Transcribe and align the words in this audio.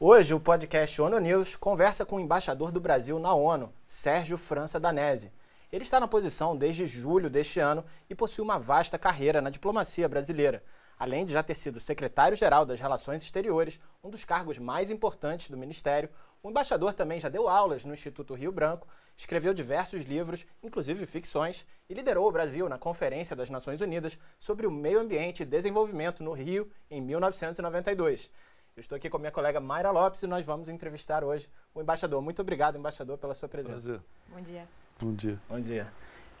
Hoje, 0.00 0.34
o 0.34 0.40
podcast 0.40 1.00
ONU 1.00 1.20
News 1.20 1.54
conversa 1.54 2.04
com 2.04 2.16
o 2.16 2.20
embaixador 2.20 2.72
do 2.72 2.80
Brasil 2.80 3.16
na 3.20 3.32
ONU, 3.32 3.72
Sérgio 3.86 4.36
França 4.36 4.80
Danese. 4.80 5.32
Ele 5.70 5.84
está 5.84 6.00
na 6.00 6.08
posição 6.08 6.56
desde 6.56 6.84
julho 6.84 7.30
deste 7.30 7.60
ano 7.60 7.84
e 8.10 8.14
possui 8.14 8.42
uma 8.42 8.58
vasta 8.58 8.98
carreira 8.98 9.40
na 9.40 9.50
diplomacia 9.50 10.08
brasileira, 10.08 10.64
além 10.98 11.24
de 11.24 11.32
já 11.32 11.44
ter 11.44 11.54
sido 11.54 11.78
secretário-geral 11.78 12.66
das 12.66 12.80
Relações 12.80 13.22
Exteriores, 13.22 13.78
um 14.02 14.10
dos 14.10 14.24
cargos 14.24 14.58
mais 14.58 14.90
importantes 14.90 15.48
do 15.48 15.56
Ministério. 15.56 16.10
O 16.42 16.50
embaixador 16.50 16.92
também 16.92 17.20
já 17.20 17.28
deu 17.28 17.48
aulas 17.48 17.84
no 17.84 17.94
Instituto 17.94 18.34
Rio 18.34 18.50
Branco, 18.50 18.88
escreveu 19.16 19.54
diversos 19.54 20.02
livros, 20.02 20.44
inclusive 20.60 21.06
ficções, 21.06 21.64
e 21.88 21.94
liderou 21.94 22.28
o 22.28 22.32
Brasil 22.32 22.68
na 22.68 22.78
Conferência 22.78 23.36
das 23.36 23.48
Nações 23.48 23.80
Unidas 23.80 24.18
sobre 24.40 24.66
o 24.66 24.72
Meio 24.72 24.98
Ambiente 24.98 25.44
e 25.44 25.46
Desenvolvimento 25.46 26.20
no 26.20 26.32
Rio 26.32 26.68
em 26.90 27.00
1992. 27.00 28.28
Eu 28.76 28.80
estou 28.80 28.96
aqui 28.96 29.08
com 29.08 29.16
a 29.18 29.20
minha 29.20 29.30
colega 29.30 29.60
Mayra 29.60 29.92
Lopes 29.92 30.20
e 30.24 30.26
nós 30.26 30.44
vamos 30.44 30.68
entrevistar 30.68 31.22
hoje 31.22 31.48
o 31.72 31.80
embaixador. 31.80 32.20
Muito 32.20 32.42
obrigado, 32.42 32.76
embaixador, 32.76 33.16
pela 33.16 33.32
sua 33.32 33.48
presença. 33.48 33.70
Prazer. 33.70 34.00
Bom 34.26 34.40
dia. 34.40 34.68
Bom 34.98 35.12
dia. 35.12 35.40
Bom 35.48 35.60
dia. 35.60 35.92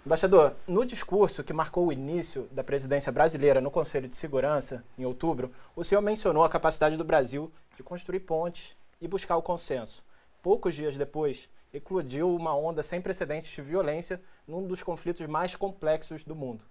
Embaixador, 0.04 0.52
no 0.66 0.84
discurso 0.84 1.44
que 1.44 1.52
marcou 1.52 1.86
o 1.86 1.92
início 1.92 2.48
da 2.50 2.64
presidência 2.64 3.12
brasileira 3.12 3.60
no 3.60 3.70
Conselho 3.70 4.08
de 4.08 4.16
Segurança, 4.16 4.82
em 4.98 5.04
outubro, 5.04 5.52
o 5.76 5.84
senhor 5.84 6.00
mencionou 6.00 6.42
a 6.42 6.48
capacidade 6.48 6.96
do 6.96 7.04
Brasil 7.04 7.52
de 7.76 7.84
construir 7.84 8.18
pontes 8.18 8.76
e 9.00 9.06
buscar 9.06 9.36
o 9.36 9.42
consenso. 9.42 10.02
Poucos 10.42 10.74
dias 10.74 10.96
depois, 10.96 11.48
eclodiu 11.72 12.34
uma 12.34 12.52
onda 12.52 12.82
sem 12.82 13.00
precedentes 13.00 13.52
de 13.52 13.62
violência 13.62 14.20
num 14.44 14.66
dos 14.66 14.82
conflitos 14.82 15.24
mais 15.28 15.54
complexos 15.54 16.24
do 16.24 16.34
mundo. 16.34 16.64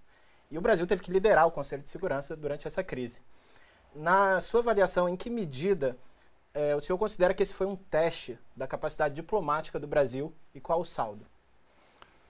E 0.52 0.58
o 0.58 0.61
Brasil 0.61 0.86
teve 0.86 1.02
que 1.02 1.11
liderar 1.11 1.48
o 1.48 1.52
Conselho 1.52 1.84
de 1.84 1.89
Segurança 1.89 2.36
durante 2.36 2.67
essa 2.67 2.84
crise. 2.84 3.22
Na 3.95 4.41
sua 4.41 4.61
avaliação, 4.61 5.07
em 5.07 5.15
que 5.15 5.29
medida 5.29 5.97
eh, 6.53 6.75
o 6.75 6.81
senhor 6.81 6.97
considera 6.97 7.33
que 7.33 7.43
esse 7.43 7.53
foi 7.53 7.67
um 7.67 7.75
teste 7.75 8.39
da 8.55 8.66
capacidade 8.66 9.13
diplomática 9.13 9.80
do 9.80 9.88
Brasil 9.88 10.33
e 10.53 10.59
qual 10.59 10.81
o 10.81 10.85
saldo? 10.85 11.25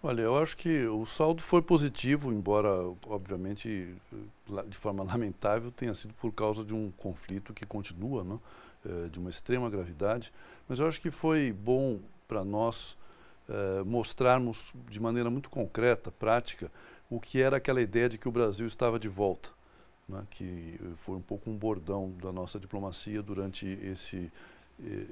Olha, 0.01 0.21
eu 0.21 0.37
acho 0.37 0.57
que 0.57 0.85
o 0.87 1.05
saldo 1.05 1.41
foi 1.41 1.61
positivo, 1.61 2.33
embora, 2.33 2.69
obviamente, 3.07 3.95
de 4.67 4.77
forma 4.77 5.03
lamentável, 5.05 5.71
tenha 5.71 5.93
sido 5.93 6.13
por 6.15 6.33
causa 6.33 6.65
de 6.65 6.73
um 6.73 6.91
conflito 6.91 7.53
que 7.53 7.65
continua, 7.65 8.23
né, 8.25 8.39
eh, 8.85 9.09
de 9.09 9.19
uma 9.19 9.29
extrema 9.29 9.69
gravidade. 9.69 10.33
Mas 10.67 10.79
eu 10.79 10.87
acho 10.87 10.99
que 10.99 11.09
foi 11.09 11.53
bom 11.53 11.99
para 12.27 12.43
nós 12.43 12.97
eh, 13.47 13.83
mostrarmos 13.85 14.73
de 14.89 14.99
maneira 14.99 15.29
muito 15.29 15.49
concreta, 15.49 16.11
prática, 16.11 16.69
o 17.09 17.21
que 17.21 17.41
era 17.41 17.55
aquela 17.55 17.81
ideia 17.81 18.09
de 18.09 18.17
que 18.17 18.27
o 18.27 18.31
Brasil 18.31 18.67
estava 18.67 18.99
de 18.99 19.07
volta 19.07 19.49
né, 20.07 20.23
que 20.29 20.79
foi 20.97 21.15
um 21.15 21.21
pouco 21.21 21.49
um 21.49 21.57
bordão 21.57 22.13
da 22.21 22.31
nossa 22.31 22.59
diplomacia 22.59 23.21
durante 23.21 23.65
esse, 23.65 24.31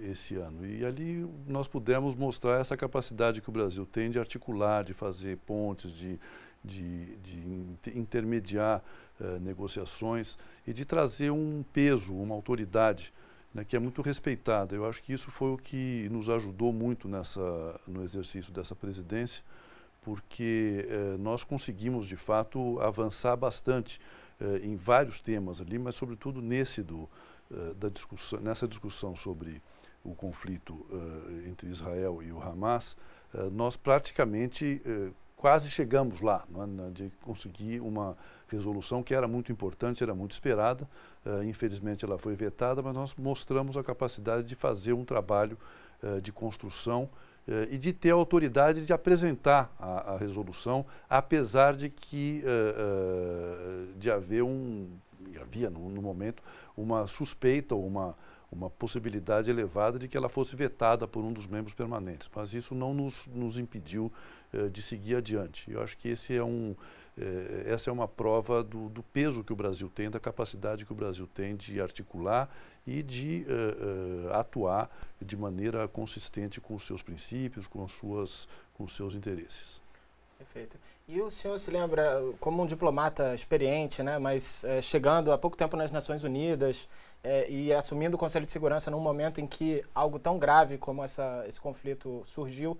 esse 0.03 0.35
ano. 0.35 0.65
E 0.65 0.85
ali 0.85 1.27
nós 1.47 1.67
pudemos 1.67 2.15
mostrar 2.15 2.59
essa 2.59 2.75
capacidade 2.75 3.41
que 3.41 3.49
o 3.49 3.51
Brasil 3.51 3.85
tem 3.85 4.09
de 4.09 4.19
articular, 4.19 4.83
de 4.83 4.93
fazer 4.93 5.37
pontes, 5.37 5.91
de, 5.91 6.19
de, 6.63 7.17
de 7.17 7.97
intermediar 7.97 8.83
uh, 9.19 9.39
negociações 9.39 10.37
e 10.65 10.73
de 10.73 10.85
trazer 10.85 11.31
um 11.31 11.63
peso, 11.73 12.13
uma 12.13 12.35
autoridade 12.35 13.13
né, 13.53 13.63
que 13.63 13.75
é 13.75 13.79
muito 13.79 14.01
respeitada. 14.01 14.75
Eu 14.75 14.85
acho 14.87 15.01
que 15.01 15.13
isso 15.13 15.29
foi 15.31 15.51
o 15.51 15.57
que 15.57 16.07
nos 16.09 16.29
ajudou 16.29 16.71
muito 16.71 17.07
nessa, 17.07 17.79
no 17.87 18.03
exercício 18.03 18.51
dessa 18.51 18.75
presidência, 18.75 19.43
porque 20.01 20.87
uh, 20.87 21.17
nós 21.17 21.43
conseguimos, 21.43 22.05
de 22.05 22.15
fato, 22.15 22.79
avançar 22.79 23.35
bastante 23.35 23.99
eh, 24.41 24.61
em 24.63 24.75
vários 24.75 25.21
temas 25.21 25.61
ali, 25.61 25.77
mas 25.77 25.93
sobretudo 25.93 26.41
nesse 26.41 26.81
do, 26.81 27.07
eh, 27.51 27.73
da 27.75 27.89
discussão, 27.89 28.39
nessa 28.39 28.67
discussão 28.67 29.15
sobre 29.15 29.61
o 30.03 30.15
conflito 30.15 30.83
eh, 30.91 31.47
entre 31.47 31.69
Israel 31.69 32.23
e 32.23 32.31
o 32.31 32.41
Hamas, 32.41 32.97
nós 33.53 33.77
praticamente 33.77 34.81
quase 35.37 35.69
chegamos 35.69 36.19
lá, 36.19 36.45
é? 36.85 36.91
de 36.91 37.09
conseguir 37.21 37.79
uma 37.79 38.17
resolução 38.49 39.01
que 39.01 39.15
era 39.15 39.25
muito 39.25 39.53
importante, 39.53 40.03
era 40.03 40.13
muito 40.13 40.33
esperada. 40.33 40.85
Infelizmente 41.47 42.03
ela 42.03 42.17
foi 42.17 42.35
vetada, 42.35 42.81
mas 42.81 42.93
nós 42.93 43.15
mostramos 43.15 43.77
a 43.77 43.83
capacidade 43.85 44.45
de 44.45 44.53
fazer 44.53 44.91
um 44.91 45.05
trabalho 45.05 45.57
de 46.21 46.33
construção 46.33 47.09
eh, 47.47 47.69
e 47.71 47.77
de 47.77 47.91
ter 47.91 48.11
a 48.11 48.15
autoridade 48.15 48.85
de 48.85 48.93
apresentar 48.93 49.73
a, 49.79 50.13
a 50.13 50.17
resolução, 50.17 50.85
apesar 51.09 51.75
de 51.75 51.89
que 51.89 52.43
eh, 52.45 52.75
eh, 52.77 53.85
de 53.97 54.11
haver 54.11 54.43
um 54.43 54.89
havia 55.41 55.69
no, 55.69 55.89
no, 55.89 56.01
momento 56.01 56.43
uma 56.75 57.07
suspeita 57.07 57.73
ou 57.73 57.85
uma 57.85 58.15
uma 58.51 58.69
possibilidade 58.69 59.49
elevada 59.49 59.97
de 59.97 60.09
que 60.09 60.17
ela 60.17 60.27
fosse 60.27 60.57
vetada 60.57 61.07
por 61.07 61.23
um 61.23 61.31
dos 61.31 61.47
membros 61.47 61.73
permanentes, 61.73 62.29
mas 62.35 62.53
isso 62.53 62.75
não 62.75 62.93
nos, 62.93 63.25
nos 63.27 63.57
impediu 63.57 64.11
de 64.73 64.81
seguir 64.81 65.15
adiante. 65.15 65.71
Eu 65.71 65.81
acho 65.81 65.97
que 65.97 66.09
esse 66.09 66.35
é 66.35 66.43
um 66.43 66.75
essa 67.65 67.89
é 67.89 67.93
uma 67.93 68.07
prova 68.07 68.63
do, 68.63 68.89
do, 68.89 69.03
peso 69.03 69.43
que 69.43 69.51
o 69.51 69.55
Brasil 69.55 69.89
tem, 69.89 70.09
da 70.09 70.19
capacidade 70.19 70.85
que 70.85 70.91
o 70.91 70.95
Brasil 70.95 71.27
tem 71.27 71.55
de 71.55 71.81
articular 71.81 72.49
e 72.87 73.03
de 73.03 73.45
uh, 73.47 74.29
uh, 74.29 74.33
atuar 74.33 74.89
de 75.21 75.35
maneira 75.35 75.87
consistente 75.87 76.61
com 76.61 76.73
os 76.73 76.87
seus 76.87 77.03
princípios, 77.03 77.67
com, 77.67 77.83
as 77.83 77.91
suas, 77.91 78.47
com 78.73 78.85
os 78.85 78.95
seus 78.95 79.13
interesses. 79.13 79.81
Perfeito. 80.37 80.77
E 81.07 81.21
o 81.21 81.29
senhor 81.29 81.59
se 81.59 81.69
lembra, 81.69 82.23
como 82.39 82.63
um 82.63 82.65
diplomata 82.65 83.35
experiente, 83.35 84.01
né, 84.01 84.17
mas 84.17 84.63
é, 84.63 84.81
chegando 84.81 85.31
há 85.31 85.37
pouco 85.37 85.57
tempo 85.57 85.75
nas 85.75 85.91
Nações 85.91 86.23
Unidas 86.23 86.87
é, 87.23 87.49
e 87.49 87.73
assumindo 87.73 88.15
o 88.15 88.19
Conselho 88.19 88.45
de 88.45 88.51
Segurança 88.51 88.89
num 88.89 88.99
momento 88.99 89.39
em 89.39 89.45
que 89.45 89.83
algo 89.93 90.17
tão 90.17 90.39
grave 90.39 90.77
como 90.77 91.03
essa, 91.03 91.43
esse 91.47 91.59
conflito 91.59 92.23
surgiu, 92.25 92.77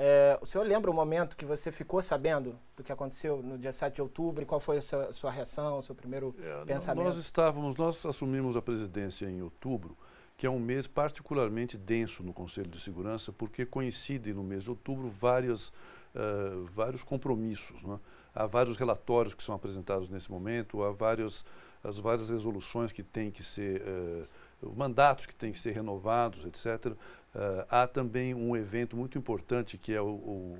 é, 0.00 0.38
o 0.40 0.46
senhor 0.46 0.64
lembra 0.64 0.88
o 0.88 0.94
momento 0.94 1.36
que 1.36 1.44
você 1.44 1.72
ficou 1.72 2.00
sabendo 2.00 2.56
do 2.76 2.84
que 2.84 2.92
aconteceu 2.92 3.42
no 3.42 3.58
dia 3.58 3.72
7 3.72 3.96
de 3.96 4.02
outubro 4.02 4.44
e 4.44 4.46
qual 4.46 4.60
foi 4.60 4.78
a 4.78 4.80
sua, 4.80 5.12
sua 5.12 5.30
reação, 5.32 5.78
o 5.78 5.82
seu 5.82 5.92
primeiro 5.92 6.36
é, 6.40 6.64
pensamento? 6.64 7.04
Nós 7.04 7.16
estávamos, 7.16 7.74
nós 7.74 8.06
assumimos 8.06 8.56
a 8.56 8.62
presidência 8.62 9.26
em 9.26 9.42
outubro, 9.42 9.96
que 10.36 10.46
é 10.46 10.50
um 10.50 10.60
mês 10.60 10.86
particularmente 10.86 11.76
denso 11.76 12.22
no 12.22 12.32
Conselho 12.32 12.70
de 12.70 12.78
Segurança, 12.78 13.32
porque 13.32 13.66
coincidem 13.66 14.32
no 14.32 14.44
mês 14.44 14.62
de 14.62 14.70
outubro 14.70 15.08
várias, 15.08 15.70
uh, 16.14 16.64
vários 16.72 17.02
compromissos. 17.02 17.82
Né? 17.82 17.98
Há 18.32 18.46
vários 18.46 18.76
relatórios 18.76 19.34
que 19.34 19.42
são 19.42 19.52
apresentados 19.52 20.08
nesse 20.08 20.30
momento, 20.30 20.80
há 20.84 20.92
várias, 20.92 21.44
as 21.82 21.98
várias 21.98 22.30
resoluções 22.30 22.92
que 22.92 23.02
têm 23.02 23.32
que 23.32 23.42
ser, 23.42 23.80
uh, 23.80 24.28
mandatos 24.62 25.26
que 25.26 25.34
têm 25.34 25.52
que 25.52 25.58
ser 25.58 25.72
renovados, 25.72 26.44
etc. 26.44 26.86
Uh, 27.34 27.64
há 27.68 27.86
também 27.86 28.34
um 28.34 28.56
evento 28.56 28.96
muito 28.96 29.18
importante, 29.18 29.76
que 29.76 29.92
é 29.92 30.00
o, 30.00 30.06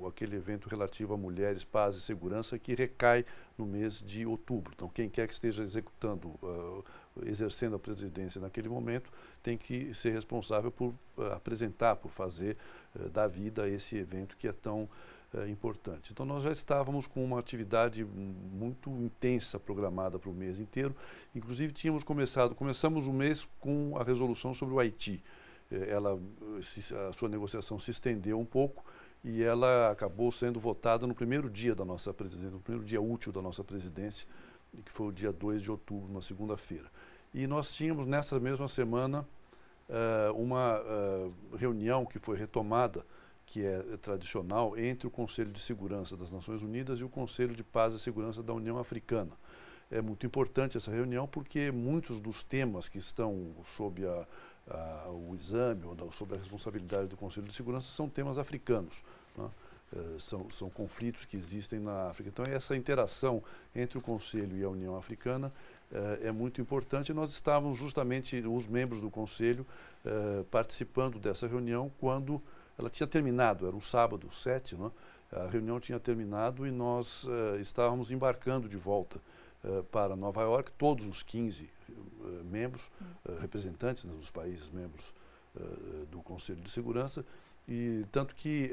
o, 0.01 0.07
aquele 0.07 0.35
evento 0.35 0.69
relativo 0.69 1.13
a 1.13 1.17
mulheres, 1.17 1.63
paz 1.63 1.95
e 1.95 2.01
segurança, 2.01 2.57
que 2.59 2.75
recai 2.75 3.25
no 3.57 3.65
mês 3.65 4.01
de 4.01 4.25
outubro. 4.25 4.71
Então, 4.75 4.87
quem 4.87 5.09
quer 5.09 5.27
que 5.27 5.33
esteja 5.33 5.63
executando, 5.63 6.29
uh, 6.43 6.83
exercendo 7.25 7.75
a 7.75 7.79
presidência 7.79 8.39
naquele 8.39 8.69
momento, 8.69 9.11
tem 9.41 9.57
que 9.57 9.93
ser 9.93 10.11
responsável 10.11 10.71
por 10.71 10.93
uh, 11.17 11.23
apresentar, 11.33 11.95
por 11.95 12.11
fazer 12.11 12.55
da 13.11 13.27
vida 13.27 13.69
esse 13.69 13.95
evento 13.97 14.35
que 14.35 14.47
é 14.47 14.51
tão 14.51 14.89
importante. 15.49 16.11
Então, 16.11 16.25
nós 16.25 16.43
já 16.43 16.51
estávamos 16.51 17.05
com 17.07 17.23
uma 17.23 17.39
atividade 17.39 18.03
muito 18.03 18.89
intensa 18.89 19.59
programada 19.59 20.17
para 20.17 20.29
o 20.29 20.33
mês 20.33 20.59
inteiro. 20.59 20.95
Inclusive, 21.35 21.71
tínhamos 21.73 22.03
começado, 22.03 22.55
começamos 22.55 23.07
o 23.07 23.13
mês 23.13 23.47
com 23.59 23.95
a 23.97 24.03
resolução 24.03 24.53
sobre 24.53 24.75
o 24.75 24.79
Haiti. 24.79 25.23
Eh, 25.71 25.89
ela, 25.89 26.19
a 27.09 27.13
sua 27.13 27.29
negociação 27.29 27.77
se 27.77 27.91
estendeu 27.91 28.39
um 28.39 28.45
pouco 28.45 28.83
e 29.23 29.43
ela 29.43 29.91
acabou 29.91 30.31
sendo 30.31 30.59
votada 30.59 31.05
no 31.05 31.13
primeiro 31.13 31.49
dia 31.49 31.75
da 31.75 31.85
nossa 31.85 32.13
presidência, 32.13 32.51
no 32.51 32.59
primeiro 32.59 32.85
dia 32.85 33.01
útil 33.01 33.31
da 33.31 33.41
nossa 33.41 33.63
presidência, 33.63 34.27
que 34.85 34.91
foi 34.91 35.07
o 35.07 35.11
dia 35.11 35.31
2 35.31 35.61
de 35.61 35.71
outubro, 35.71 36.09
uma 36.09 36.21
segunda-feira. 36.21 36.89
E 37.33 37.45
nós 37.45 37.71
tínhamos 37.71 38.05
nessa 38.05 38.39
mesma 38.39 38.67
semana 38.67 39.27
uh, 39.89 40.33
uma 40.33 40.79
uh, 40.79 41.55
reunião 41.55 42.05
que 42.05 42.17
foi 42.17 42.37
retomada, 42.37 43.05
que 43.49 43.65
é 43.65 43.81
tradicional, 43.97 44.77
entre 44.77 45.07
o 45.07 45.09
Conselho 45.09 45.51
de 45.51 45.59
Segurança 45.59 46.15
das 46.15 46.29
Nações 46.29 46.61
Unidas 46.61 46.99
e 46.99 47.03
o 47.03 47.09
Conselho 47.09 47.55
de 47.55 47.63
Paz 47.63 47.93
e 47.93 47.99
Segurança 47.99 48.43
da 48.43 48.53
União 48.53 48.77
Africana. 48.77 49.31
É 49.89 50.01
muito 50.01 50.23
importante 50.23 50.77
essa 50.77 50.91
reunião 50.91 51.27
porque 51.27 51.71
muitos 51.71 52.19
dos 52.19 52.43
temas 52.43 52.87
que 52.87 52.99
estão 52.99 53.55
sob 53.65 54.05
a, 54.05 55.09
o 55.09 55.33
exame 55.33 55.83
ou 55.83 56.11
sobre 56.11 56.35
a 56.35 56.37
responsabilidade 56.37 57.07
do 57.07 57.17
Conselho 57.17 57.47
de 57.47 57.53
Segurança 57.55 57.87
são 57.87 58.07
temas 58.07 58.37
africanos. 58.37 59.03
Né? 59.35 59.49
Uh, 59.91 60.19
são, 60.19 60.47
são 60.51 60.69
conflitos 60.69 61.25
que 61.25 61.35
existem 61.35 61.79
na 61.79 62.09
África. 62.09 62.29
Então, 62.29 62.45
essa 62.45 62.75
interação 62.75 63.41
entre 63.75 63.97
o 63.97 64.01
Conselho 64.01 64.55
e 64.55 64.63
a 64.63 64.69
União 64.69 64.95
Africana 64.95 65.51
uh, 65.91 66.23
é 66.23 66.31
muito 66.31 66.61
importante. 66.61 67.11
Nós 67.11 67.31
estávamos 67.31 67.79
justamente, 67.79 68.37
os 68.45 68.67
membros 68.67 69.01
do 69.01 69.09
Conselho, 69.09 69.65
uh, 70.05 70.43
participando 70.51 71.17
dessa 71.17 71.47
reunião 71.47 71.91
quando 71.99 72.39
ela 72.79 72.89
tinha 72.89 73.05
terminado, 73.05 73.67
era 73.67 73.75
um 73.75 73.81
sábado, 73.81 74.31
7, 74.31 74.75
né? 74.75 74.89
a 75.31 75.47
reunião 75.47 75.79
tinha 75.79 75.99
terminado 75.99 76.65
e 76.65 76.71
nós 76.71 77.27
estávamos 77.59 78.09
embarcando 78.09 78.67
de 78.67 78.77
volta 78.77 79.21
para 79.91 80.15
Nova 80.15 80.41
York, 80.41 80.71
todos 80.71 81.05
os 81.05 81.21
15 81.21 81.69
membros, 82.45 82.89
uh, 83.25 83.35
representantes 83.39 84.05
dos 84.05 84.31
países 84.31 84.69
membros 84.69 85.13
do 86.09 86.21
Conselho 86.21 86.61
de 86.61 86.69
Segurança, 86.69 87.25
e 87.67 88.05
tanto 88.11 88.33
que 88.33 88.71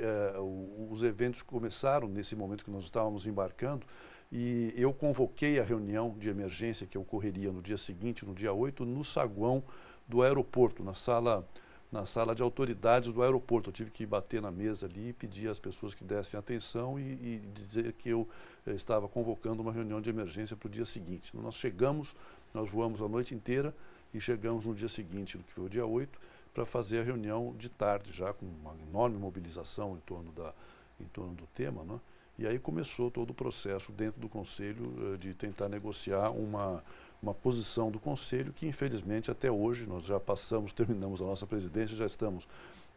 os 0.89 1.03
eventos 1.03 1.43
começaram 1.43 2.07
nesse 2.07 2.37
momento 2.37 2.65
que 2.65 2.71
nós 2.71 2.85
estávamos 2.85 3.27
embarcando, 3.27 3.85
e 4.31 4.73
eu 4.77 4.93
convoquei 4.93 5.59
a 5.61 5.65
reunião 5.65 6.15
de 6.19 6.29
emergência 6.29 6.87
que 6.87 6.99
ocorreria 6.99 7.53
no 7.53 7.63
dia 7.63 7.77
seguinte, 7.77 8.27
no 8.27 8.35
dia 8.35 8.53
8, 8.53 8.85
no 8.85 9.05
saguão 9.05 9.63
do 10.07 10.23
aeroporto, 10.23 10.85
na 10.85 10.95
sala 10.95 11.47
na 11.91 12.05
sala 12.05 12.35
de 12.35 12.43
autoridades 12.43 13.13
do 13.13 13.23
aeroporto. 13.23 13.71
Eu 13.71 13.73
tive 13.73 13.91
que 13.91 14.05
bater 14.05 14.43
na 14.43 14.51
mesa 14.51 14.87
ali 14.87 15.09
e 15.09 15.13
pedir 15.13 15.49
às 15.49 15.59
pessoas 15.59 15.95
que 15.95 16.05
dessem 16.05 16.39
atenção 16.39 16.99
e, 16.99 17.03
e 17.03 17.43
dizer 17.55 17.93
que 17.93 18.09
eu 18.09 18.29
eh, 18.67 18.73
estava 18.73 19.09
convocando 19.09 19.63
uma 19.63 19.73
reunião 19.73 20.01
de 20.01 20.11
emergência 20.11 20.57
para 20.57 20.67
o 20.67 20.71
dia 20.71 20.85
seguinte. 20.85 21.37
Nós 21.37 21.55
chegamos, 21.55 22.17
nós 22.53 22.71
voamos 22.71 23.01
a 23.01 23.09
noite 23.09 23.35
inteira 23.35 23.75
e 24.13 24.21
chegamos 24.21 24.67
no 24.67 24.75
dia 24.75 24.89
seguinte, 24.89 25.39
que 25.39 25.53
foi 25.53 25.65
o 25.65 25.69
dia 25.69 25.87
8, 25.87 26.19
para 26.53 26.65
fazer 26.65 27.01
a 27.01 27.03
reunião 27.03 27.55
de 27.57 27.69
tarde, 27.69 28.13
já 28.13 28.33
com 28.33 28.47
uma 28.47 28.75
enorme 28.89 29.19
mobilização 29.19 29.97
em 29.97 30.01
torno, 30.01 30.33
da, 30.33 30.55
em 30.99 31.05
torno 31.05 31.35
do 31.35 31.47
tema. 31.49 31.85
Né? 31.85 32.01
E 32.39 32.47
aí 32.47 32.59
começou 32.59 33.11
todo 33.11 33.31
o 33.31 33.35
processo 33.35 33.93
dentro 33.93 34.21
do 34.21 34.29
Conselho 34.29 35.15
eh, 35.15 35.17
de 35.19 35.35
tentar 35.35 35.69
negociar 35.69 36.31
uma 36.31 36.83
uma 37.27 37.35
posição 37.35 37.91
do 37.91 37.99
Conselho 37.99 38.53
que, 38.53 38.67
infelizmente, 38.69 39.31
até 39.31 39.51
hoje, 39.51 39.89
nós 39.89 40.05
já 40.05 40.21
passamos, 40.21 40.73
terminamos 40.75 41.21
a 41.21 41.25
nossa 41.25 41.47
presidência, 41.47 41.97
já 41.97 42.07
estamos, 42.07 42.47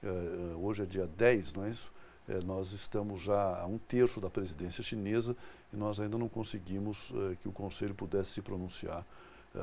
eh, 0.03 0.55
hoje 0.55 0.83
é 0.83 0.85
dia 0.85 1.07
10, 1.17 1.53
não 1.53 1.65
é 1.65 1.69
isso? 1.71 1.91
Eh, 2.27 2.39
nós 2.45 2.71
estamos 2.71 3.21
já 3.21 3.59
a 3.59 3.65
um 3.65 3.79
terço 3.79 4.21
da 4.21 4.29
presidência 4.29 4.83
chinesa 4.83 5.35
e 5.73 5.75
nós 5.75 5.99
ainda 5.99 6.17
não 6.17 6.29
conseguimos 6.29 7.11
eh, 7.15 7.37
que 7.41 7.49
o 7.49 7.51
Conselho 7.51 7.95
pudesse 7.95 8.31
se 8.31 8.41
pronunciar. 8.41 9.03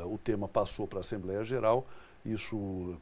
o 0.05 0.19
tema 0.19 0.49
passou 0.49 0.85
para 0.85 0.99
a 0.99 1.01
Assembleia 1.01 1.45
Geral, 1.45 1.87
isso 2.25 2.97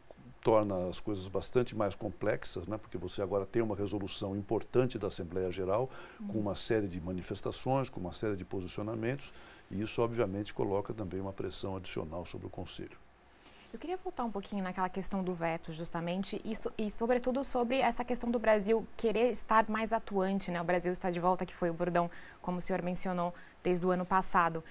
torna 0.44 0.88
as 0.91 1.00
coisas 1.00 1.26
bastante 1.26 1.75
mais 1.75 1.94
complexas, 1.94 2.69
né? 2.69 2.76
porque 2.76 2.99
você 2.99 3.23
agora 3.23 3.46
tem 3.46 3.62
uma 3.62 3.75
resolução 3.75 4.37
importante 4.37 4.99
da 4.99 5.06
Assembleia 5.06 5.50
Geral, 5.50 5.88
uhum. 6.20 6.26
com 6.29 6.38
uma 6.38 6.55
série 6.55 6.87
de 6.87 7.00
manifestações, 7.00 7.88
com 7.88 7.99
uma 7.99 8.12
série 8.12 8.37
de 8.37 8.44
posicionamentos, 8.44 9.32
e 9.70 9.81
isso, 9.81 10.02
obviamente, 10.02 10.52
coloca 10.52 10.93
também 10.93 11.19
uma 11.19 11.32
pressão 11.32 11.76
adicional 11.76 12.26
sobre 12.26 12.46
o 12.46 12.50
Conselho. 12.50 12.99
Eu 13.73 13.79
queria 13.79 13.96
voltar 13.96 14.23
um 14.23 14.31
pouquinho 14.31 14.62
naquela 14.62 14.88
questão 14.88 15.25
do 15.25 15.35
veto, 15.35 15.73
justamente, 15.73 16.41
isso, 16.44 16.73
e 16.79 16.88
sobretudo 16.88 17.43
sobre 17.43 17.79
essa 17.79 18.05
questão 18.05 18.31
do 18.31 18.38
Brasil 18.38 18.87
querer 18.96 19.32
estar 19.32 19.69
mais 19.69 19.93
atuante, 19.93 20.49
né? 20.49 20.61
O 20.61 20.64
Brasil 20.64 20.93
está 20.93 21.11
de 21.11 21.19
volta, 21.19 21.44
que 21.44 21.52
foi 21.52 21.70
o 21.70 21.75
bordão, 21.75 22.08
como 22.41 22.58
o 22.58 22.62
senhor 22.62 22.82
mencionou, 22.82 23.35
desde 23.64 23.85
o 23.85 23.91
ano 23.91 24.06
passado. 24.06 24.62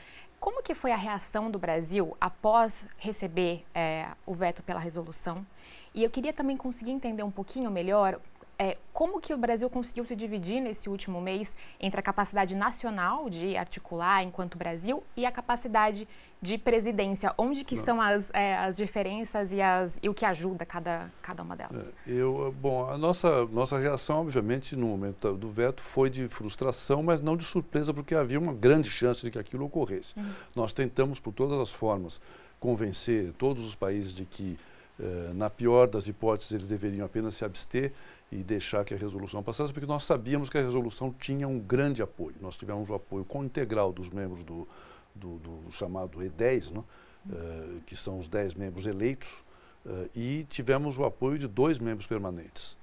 Como 0.43 0.61
que 0.61 0.75
foi 0.75 0.91
a 0.91 0.97
reação 0.97 1.49
do 1.49 1.57
Brasil 1.57 2.17
após 2.19 2.85
receber 2.97 3.63
é, 3.73 4.09
o 4.25 4.33
veto 4.33 4.61
pela 4.61 4.77
resolução? 4.77 5.47
E 5.95 6.03
eu 6.03 6.09
queria 6.09 6.33
também 6.33 6.57
conseguir 6.57 6.91
entender 6.91 7.23
um 7.23 7.31
pouquinho 7.31 7.71
melhor 7.71 8.19
é, 8.57 8.77
como 8.93 9.19
que 9.19 9.33
o 9.33 9.37
Brasil 9.37 9.69
conseguiu 9.69 10.05
se 10.05 10.15
dividir 10.15 10.61
nesse 10.61 10.89
último 10.89 11.19
mês 11.19 11.55
entre 11.79 11.99
a 11.99 12.03
capacidade 12.03 12.55
nacional 12.55 13.29
de 13.29 13.57
articular 13.57 14.23
enquanto 14.23 14.57
Brasil 14.57 15.03
e 15.17 15.25
a 15.25 15.31
capacidade 15.31 16.07
de 16.41 16.57
presidência? 16.57 17.33
Onde 17.37 17.63
que 17.63 17.75
Não. 17.75 17.83
são 17.83 18.01
as, 18.01 18.29
é, 18.33 18.55
as 18.57 18.75
diferenças 18.75 19.51
e, 19.51 19.61
as, 19.61 19.99
e 20.03 20.09
o 20.09 20.13
que 20.13 20.25
ajuda 20.25 20.65
cada, 20.65 21.11
cada 21.21 21.41
uma 21.41 21.55
delas? 21.55 21.91
É, 22.07 22.11
eu, 22.11 22.53
bom, 22.61 22.87
a 22.87 22.97
nossa, 22.97 23.45
nossa 23.47 23.79
reação, 23.79 24.21
obviamente, 24.21 24.75
no 24.75 24.87
momento 24.87 25.33
do 25.33 25.49
veto 25.49 25.81
foi 25.81 26.09
de 26.09 26.27
frustração, 26.27 27.01
mas 27.01 27.21
não 27.21 27.35
de 27.35 27.43
surpresa, 27.43 27.93
porque 27.93 28.13
havia 28.13 28.39
uma 28.39 28.53
grande 28.53 28.89
chance 28.89 29.21
de 29.21 29.31
que 29.31 29.39
aquilo 29.39 29.65
ocorresse. 29.65 30.13
Uhum. 30.17 30.31
Nós 30.55 30.71
tentamos, 30.71 31.19
por 31.19 31.33
todas 31.33 31.59
as 31.59 31.71
formas, 31.71 32.21
convencer 32.59 33.33
todos 33.33 33.65
os 33.65 33.75
países 33.75 34.13
de 34.13 34.23
que, 34.23 34.57
eh, 34.99 35.31
na 35.33 35.49
pior 35.49 35.87
das 35.87 36.07
hipóteses, 36.07 36.53
eles 36.53 36.67
deveriam 36.67 37.05
apenas 37.05 37.35
se 37.35 37.43
abster 37.43 37.91
e 38.33 38.43
deixar 38.43 38.83
que 38.83 38.93
a 38.93 38.97
resolução 38.97 39.43
passasse, 39.43 39.71
porque 39.71 39.85
nós 39.85 40.03
sabíamos 40.03 40.49
que 40.49 40.57
a 40.57 40.61
resolução 40.61 41.13
tinha 41.13 41.47
um 41.47 41.59
grande 41.59 42.01
apoio. 42.01 42.35
Nós 42.41 42.55
tivemos 42.55 42.89
o 42.89 42.95
apoio 42.95 43.23
com 43.23 43.43
integral 43.43 43.93
dos 43.93 44.09
membros 44.09 44.43
do, 44.43 44.67
do, 45.13 45.37
do 45.37 45.71
chamado 45.71 46.17
E10, 46.17 46.71
né? 46.71 46.83
uh, 47.29 47.81
que 47.85 47.95
são 47.95 48.17
os 48.17 48.27
10 48.27 48.55
membros 48.55 48.87
eleitos, 48.87 49.43
uh, 49.85 50.09
e 50.15 50.45
tivemos 50.49 50.97
o 50.97 51.05
apoio 51.05 51.37
de 51.37 51.47
dois 51.47 51.77
membros 51.77 52.07
permanentes. 52.07 52.75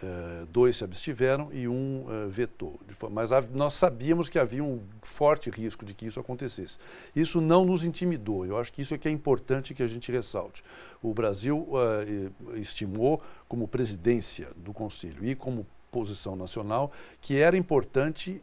Uh, 0.00 0.46
dois 0.46 0.76
se 0.76 0.84
abstiveram 0.84 1.50
e 1.52 1.66
um 1.66 2.04
uh, 2.06 2.28
vetou. 2.28 2.78
Mas 3.10 3.30
nós 3.52 3.74
sabíamos 3.74 4.28
que 4.28 4.38
havia 4.38 4.62
um 4.62 4.80
forte 5.02 5.50
risco 5.50 5.84
de 5.84 5.92
que 5.92 6.06
isso 6.06 6.20
acontecesse. 6.20 6.78
Isso 7.16 7.40
não 7.40 7.64
nos 7.64 7.82
intimidou. 7.82 8.46
Eu 8.46 8.56
acho 8.58 8.72
que 8.72 8.80
isso 8.80 8.94
é 8.94 8.98
que 8.98 9.08
é 9.08 9.10
importante 9.10 9.74
que 9.74 9.82
a 9.82 9.88
gente 9.88 10.12
ressalte. 10.12 10.62
O 11.02 11.12
Brasil 11.12 11.66
uh, 11.70 12.56
estimou, 12.56 13.20
como 13.48 13.66
presidência 13.66 14.48
do 14.56 14.72
Conselho 14.72 15.24
e 15.24 15.34
como 15.34 15.66
posição 15.90 16.36
nacional, 16.36 16.92
que 17.20 17.36
era 17.38 17.56
importante 17.56 18.42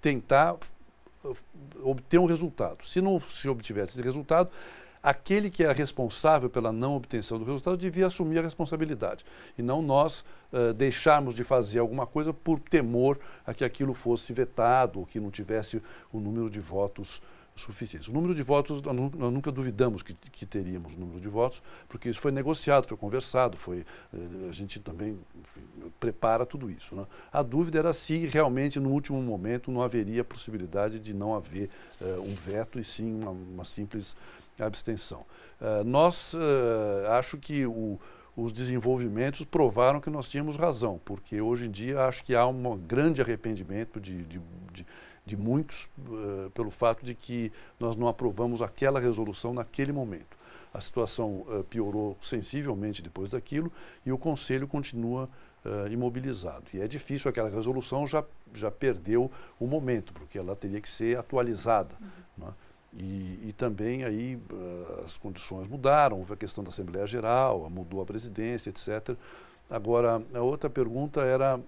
tentar 0.00 0.56
obter 1.82 2.18
um 2.18 2.24
resultado. 2.24 2.86
Se 2.86 3.00
não 3.00 3.20
se 3.20 3.48
obtivesse 3.48 3.92
esse 3.94 4.02
resultado, 4.02 4.48
aquele 5.02 5.50
que 5.50 5.64
é 5.64 5.72
responsável 5.72 6.48
pela 6.50 6.72
não 6.72 6.96
obtenção 6.96 7.38
do 7.38 7.44
resultado 7.44 7.76
devia 7.76 8.06
assumir 8.06 8.38
a 8.38 8.42
responsabilidade 8.42 9.24
e 9.56 9.62
não 9.62 9.82
nós 9.82 10.24
uh, 10.52 10.72
deixarmos 10.74 11.34
de 11.34 11.44
fazer 11.44 11.78
alguma 11.78 12.06
coisa 12.06 12.32
por 12.32 12.60
temor 12.60 13.18
a 13.46 13.54
que 13.54 13.64
aquilo 13.64 13.94
fosse 13.94 14.32
vetado 14.32 15.00
ou 15.00 15.06
que 15.06 15.20
não 15.20 15.30
tivesse 15.30 15.82
o 16.12 16.20
número 16.20 16.50
de 16.50 16.60
votos 16.60 17.20
suficientes. 17.56 18.08
O 18.08 18.12
número 18.12 18.34
de 18.34 18.42
votos, 18.42 18.82
nós 18.82 19.32
nunca 19.32 19.50
duvidamos 19.50 20.02
que, 20.02 20.14
que 20.14 20.44
teríamos 20.44 20.94
o 20.94 20.98
número 20.98 21.18
de 21.18 21.28
votos, 21.28 21.62
porque 21.88 22.08
isso 22.08 22.20
foi 22.20 22.30
negociado, 22.30 22.86
foi 22.86 22.96
conversado, 22.96 23.56
foi, 23.56 23.84
uh, 24.12 24.48
a 24.48 24.52
gente 24.52 24.78
também 24.78 25.18
enfim, 25.40 25.62
prepara 25.98 26.44
tudo 26.44 26.70
isso. 26.70 26.94
Né? 26.94 27.06
A 27.32 27.42
dúvida 27.42 27.78
era 27.78 27.92
se 27.92 28.18
realmente 28.26 28.78
no 28.78 28.90
último 28.90 29.20
momento 29.22 29.70
não 29.70 29.82
haveria 29.82 30.22
possibilidade 30.22 31.00
de 31.00 31.14
não 31.14 31.34
haver 31.34 31.70
uh, 32.00 32.20
um 32.20 32.34
veto 32.34 32.78
e 32.78 32.84
sim 32.84 33.12
uma, 33.22 33.30
uma 33.30 33.64
simples 33.64 34.14
abstenção. 34.64 35.24
Uh, 35.60 35.84
nós, 35.84 36.34
uh, 36.34 37.10
acho 37.10 37.36
que 37.36 37.66
o, 37.66 37.98
os 38.36 38.52
desenvolvimentos 38.52 39.44
provaram 39.44 40.00
que 40.00 40.10
nós 40.10 40.28
tínhamos 40.28 40.56
razão, 40.56 41.00
porque 41.04 41.40
hoje 41.40 41.66
em 41.66 41.70
dia 41.70 42.02
acho 42.04 42.22
que 42.24 42.34
há 42.34 42.46
um 42.46 42.76
grande 42.78 43.20
arrependimento 43.20 44.00
de, 44.00 44.22
de, 44.24 44.40
de, 44.72 44.86
de 45.24 45.36
muitos 45.36 45.88
uh, 46.08 46.50
pelo 46.50 46.70
fato 46.70 47.04
de 47.04 47.14
que 47.14 47.52
nós 47.78 47.96
não 47.96 48.08
aprovamos 48.08 48.62
aquela 48.62 49.00
resolução 49.00 49.52
naquele 49.52 49.92
momento. 49.92 50.36
A 50.72 50.80
situação 50.80 51.46
piorou 51.70 52.18
sensivelmente 52.20 53.02
depois 53.02 53.30
daquilo 53.30 53.72
e 54.04 54.12
o 54.12 54.18
Conselho 54.18 54.68
continua 54.68 55.26
imobilizado. 55.90 56.64
E 56.74 56.82
é 56.82 56.86
difícil, 56.86 57.30
aquela 57.30 57.48
resolução 57.48 58.06
já, 58.06 58.22
já 58.52 58.70
perdeu 58.70 59.30
o 59.58 59.66
momento, 59.66 60.12
porque 60.12 60.38
ela 60.38 60.54
teria 60.54 60.78
que 60.78 60.88
ser 60.88 61.16
atualizada. 61.16 61.94
Uhum. 61.98 62.44
Né? 62.44 62.54
E, 62.98 63.48
e, 63.48 63.54
também 63.56 64.04
aí 64.04 64.36
uh, 64.50 65.04
as 65.04 65.18
condições 65.18 65.68
mudaram, 65.68 66.16
houve 66.16 66.32
a 66.32 66.36
questão 66.36 66.64
da 66.64 66.70
Assembleia 66.70 67.06
Geral, 67.06 67.68
mudou 67.68 68.00
a 68.00 68.06
presidência, 68.06 68.70
etc. 68.70 69.16
Agora, 69.68 70.22
a 70.34 70.40
outra 70.40 70.70
pergunta 70.70 71.20
era... 71.20 71.60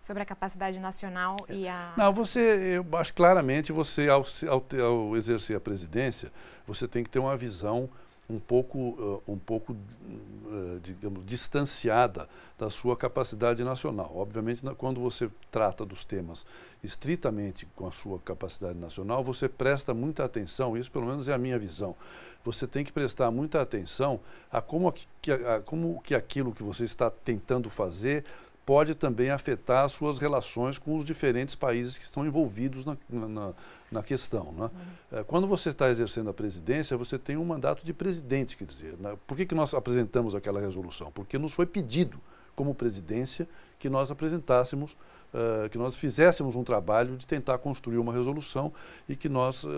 Sobre 0.00 0.22
a 0.22 0.26
capacidade 0.26 0.78
nacional 0.78 1.36
e 1.48 1.66
a... 1.66 1.92
Não, 1.96 2.12
você, 2.12 2.78
eu 2.78 2.96
acho 2.96 3.12
claramente, 3.12 3.72
você, 3.72 4.08
ao, 4.08 4.24
ao, 4.48 4.64
ao 4.80 5.16
exercer 5.16 5.56
a 5.56 5.60
presidência, 5.60 6.30
você 6.66 6.86
tem 6.86 7.02
que 7.02 7.10
ter 7.10 7.18
uma 7.18 7.36
visão 7.36 7.88
um 8.30 8.38
pouco, 8.38 8.78
uh, 8.78 9.22
um 9.26 9.38
pouco 9.38 9.72
uh, 9.72 10.80
digamos, 10.82 11.24
distanciada 11.24 12.28
da 12.58 12.70
sua 12.70 12.96
capacidade 12.96 13.64
nacional. 13.64 14.12
Obviamente, 14.14 14.62
quando 14.76 15.00
você 15.00 15.30
trata 15.50 15.84
dos 15.84 16.04
temas 16.04 16.46
estritamente 16.82 17.66
com 17.74 17.86
a 17.86 17.90
sua 17.90 18.18
capacidade 18.20 18.78
nacional, 18.78 19.24
você 19.24 19.48
presta 19.48 19.92
muita 19.92 20.24
atenção, 20.24 20.76
isso 20.76 20.90
pelo 20.90 21.06
menos 21.06 21.28
é 21.28 21.34
a 21.34 21.38
minha 21.38 21.58
visão, 21.58 21.96
você 22.44 22.66
tem 22.66 22.84
que 22.84 22.92
prestar 22.92 23.30
muita 23.30 23.60
atenção 23.60 24.20
a 24.50 24.62
como, 24.62 24.88
a, 24.88 25.60
como 25.64 26.00
que 26.02 26.14
aquilo 26.14 26.52
que 26.52 26.62
você 26.62 26.84
está 26.84 27.10
tentando 27.10 27.68
fazer 27.68 28.24
pode 28.64 28.94
também 28.94 29.30
afetar 29.30 29.84
as 29.84 29.92
suas 29.92 30.18
relações 30.18 30.78
com 30.78 30.96
os 30.96 31.04
diferentes 31.04 31.54
países 31.54 31.98
que 31.98 32.04
estão 32.04 32.24
envolvidos 32.26 32.84
na, 32.84 32.96
na, 33.08 33.52
na 33.90 34.02
questão. 34.02 34.52
Né? 34.52 34.70
Uhum. 35.12 35.24
Quando 35.24 35.46
você 35.46 35.70
está 35.70 35.90
exercendo 35.90 36.30
a 36.30 36.34
presidência, 36.34 36.96
você 36.96 37.18
tem 37.18 37.36
um 37.36 37.44
mandato 37.44 37.84
de 37.84 37.92
presidente, 37.92 38.56
quer 38.56 38.64
dizer, 38.64 38.96
né? 38.98 39.16
por 39.26 39.36
que, 39.36 39.46
que 39.46 39.54
nós 39.54 39.74
apresentamos 39.74 40.34
aquela 40.34 40.60
resolução? 40.60 41.10
Porque 41.10 41.38
nos 41.38 41.52
foi 41.52 41.66
pedido, 41.66 42.20
como 42.54 42.74
presidência, 42.74 43.48
que 43.78 43.88
nós 43.88 44.10
apresentássemos, 44.10 44.92
uh, 44.92 45.68
que 45.70 45.78
nós 45.78 45.96
fizéssemos 45.96 46.54
um 46.54 46.62
trabalho 46.62 47.16
de 47.16 47.26
tentar 47.26 47.58
construir 47.58 47.96
uma 47.96 48.12
resolução 48.12 48.72
e 49.08 49.16
que 49.16 49.28
nós 49.28 49.64
uh, 49.64 49.70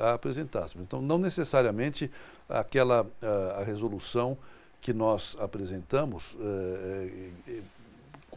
a 0.00 0.14
apresentássemos. 0.14 0.84
Então, 0.84 1.00
não 1.00 1.18
necessariamente 1.18 2.10
aquela 2.48 3.02
uh, 3.02 3.60
a 3.60 3.62
resolução 3.62 4.36
que 4.80 4.92
nós 4.92 5.36
apresentamos 5.40 6.36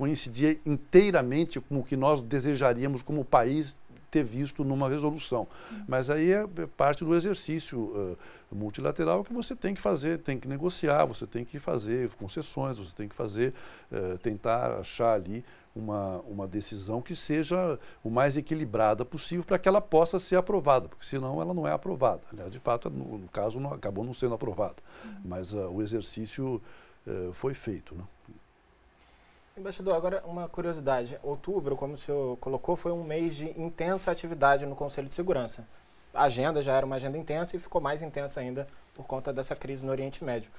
coincidia 0.01 0.59
inteiramente 0.65 1.61
com 1.61 1.77
o 1.77 1.83
que 1.83 1.95
nós 1.95 2.23
desejaríamos 2.23 3.03
como 3.03 3.23
país 3.23 3.77
ter 4.09 4.23
visto 4.23 4.63
numa 4.63 4.89
resolução. 4.89 5.47
Uhum. 5.71 5.85
Mas 5.87 6.09
aí 6.09 6.31
é, 6.31 6.41
é 6.41 6.65
parte 6.65 7.05
do 7.05 7.15
exercício 7.15 7.79
uh, 7.79 8.17
multilateral 8.51 9.23
que 9.23 9.31
você 9.31 9.55
tem 9.55 9.75
que 9.75 9.79
fazer, 9.79 10.17
tem 10.17 10.39
que 10.39 10.47
negociar, 10.47 11.05
você 11.05 11.27
tem 11.27 11.45
que 11.45 11.59
fazer 11.59 12.09
concessões, 12.15 12.79
você 12.79 12.95
tem 12.95 13.07
que 13.07 13.13
fazer, 13.13 13.53
uh, 13.91 14.17
tentar 14.17 14.79
achar 14.79 15.13
ali 15.13 15.45
uma, 15.75 16.17
uma 16.21 16.47
decisão 16.47 16.99
que 16.99 17.15
seja 17.15 17.77
o 18.03 18.09
mais 18.09 18.35
equilibrada 18.35 19.05
possível 19.05 19.45
para 19.45 19.59
que 19.59 19.69
ela 19.69 19.79
possa 19.79 20.17
ser 20.17 20.35
aprovada, 20.35 20.89
porque 20.89 21.05
senão 21.05 21.39
ela 21.39 21.53
não 21.53 21.67
é 21.67 21.71
aprovada. 21.71 22.21
Aliás, 22.33 22.51
de 22.51 22.59
fato, 22.59 22.89
no, 22.89 23.19
no 23.19 23.27
caso, 23.27 23.59
não, 23.59 23.71
acabou 23.71 24.03
não 24.03 24.15
sendo 24.15 24.33
aprovada. 24.33 24.77
Uhum. 25.05 25.11
Mas 25.25 25.53
uh, 25.53 25.69
o 25.69 25.79
exercício 25.79 26.59
foi 27.33 27.55
feito. 27.55 27.95
Né? 27.95 28.03
Embaixador, 29.61 29.93
agora 29.93 30.23
uma 30.25 30.49
curiosidade. 30.49 31.19
Outubro, 31.21 31.75
como 31.75 31.93
o 31.93 31.97
senhor 31.97 32.35
colocou, 32.37 32.75
foi 32.75 32.91
um 32.91 33.03
mês 33.03 33.35
de 33.35 33.45
intensa 33.61 34.09
atividade 34.09 34.65
no 34.65 34.75
Conselho 34.75 35.07
de 35.07 35.13
Segurança. 35.13 35.67
A 36.11 36.23
agenda 36.23 36.63
já 36.63 36.73
era 36.73 36.83
uma 36.83 36.95
agenda 36.95 37.15
intensa 37.15 37.55
e 37.55 37.59
ficou 37.59 37.79
mais 37.79 38.01
intensa 38.01 38.39
ainda 38.39 38.67
por 38.95 39.05
conta 39.05 39.31
dessa 39.31 39.55
crise 39.55 39.85
no 39.85 39.91
Oriente 39.91 40.23
Médio 40.23 40.51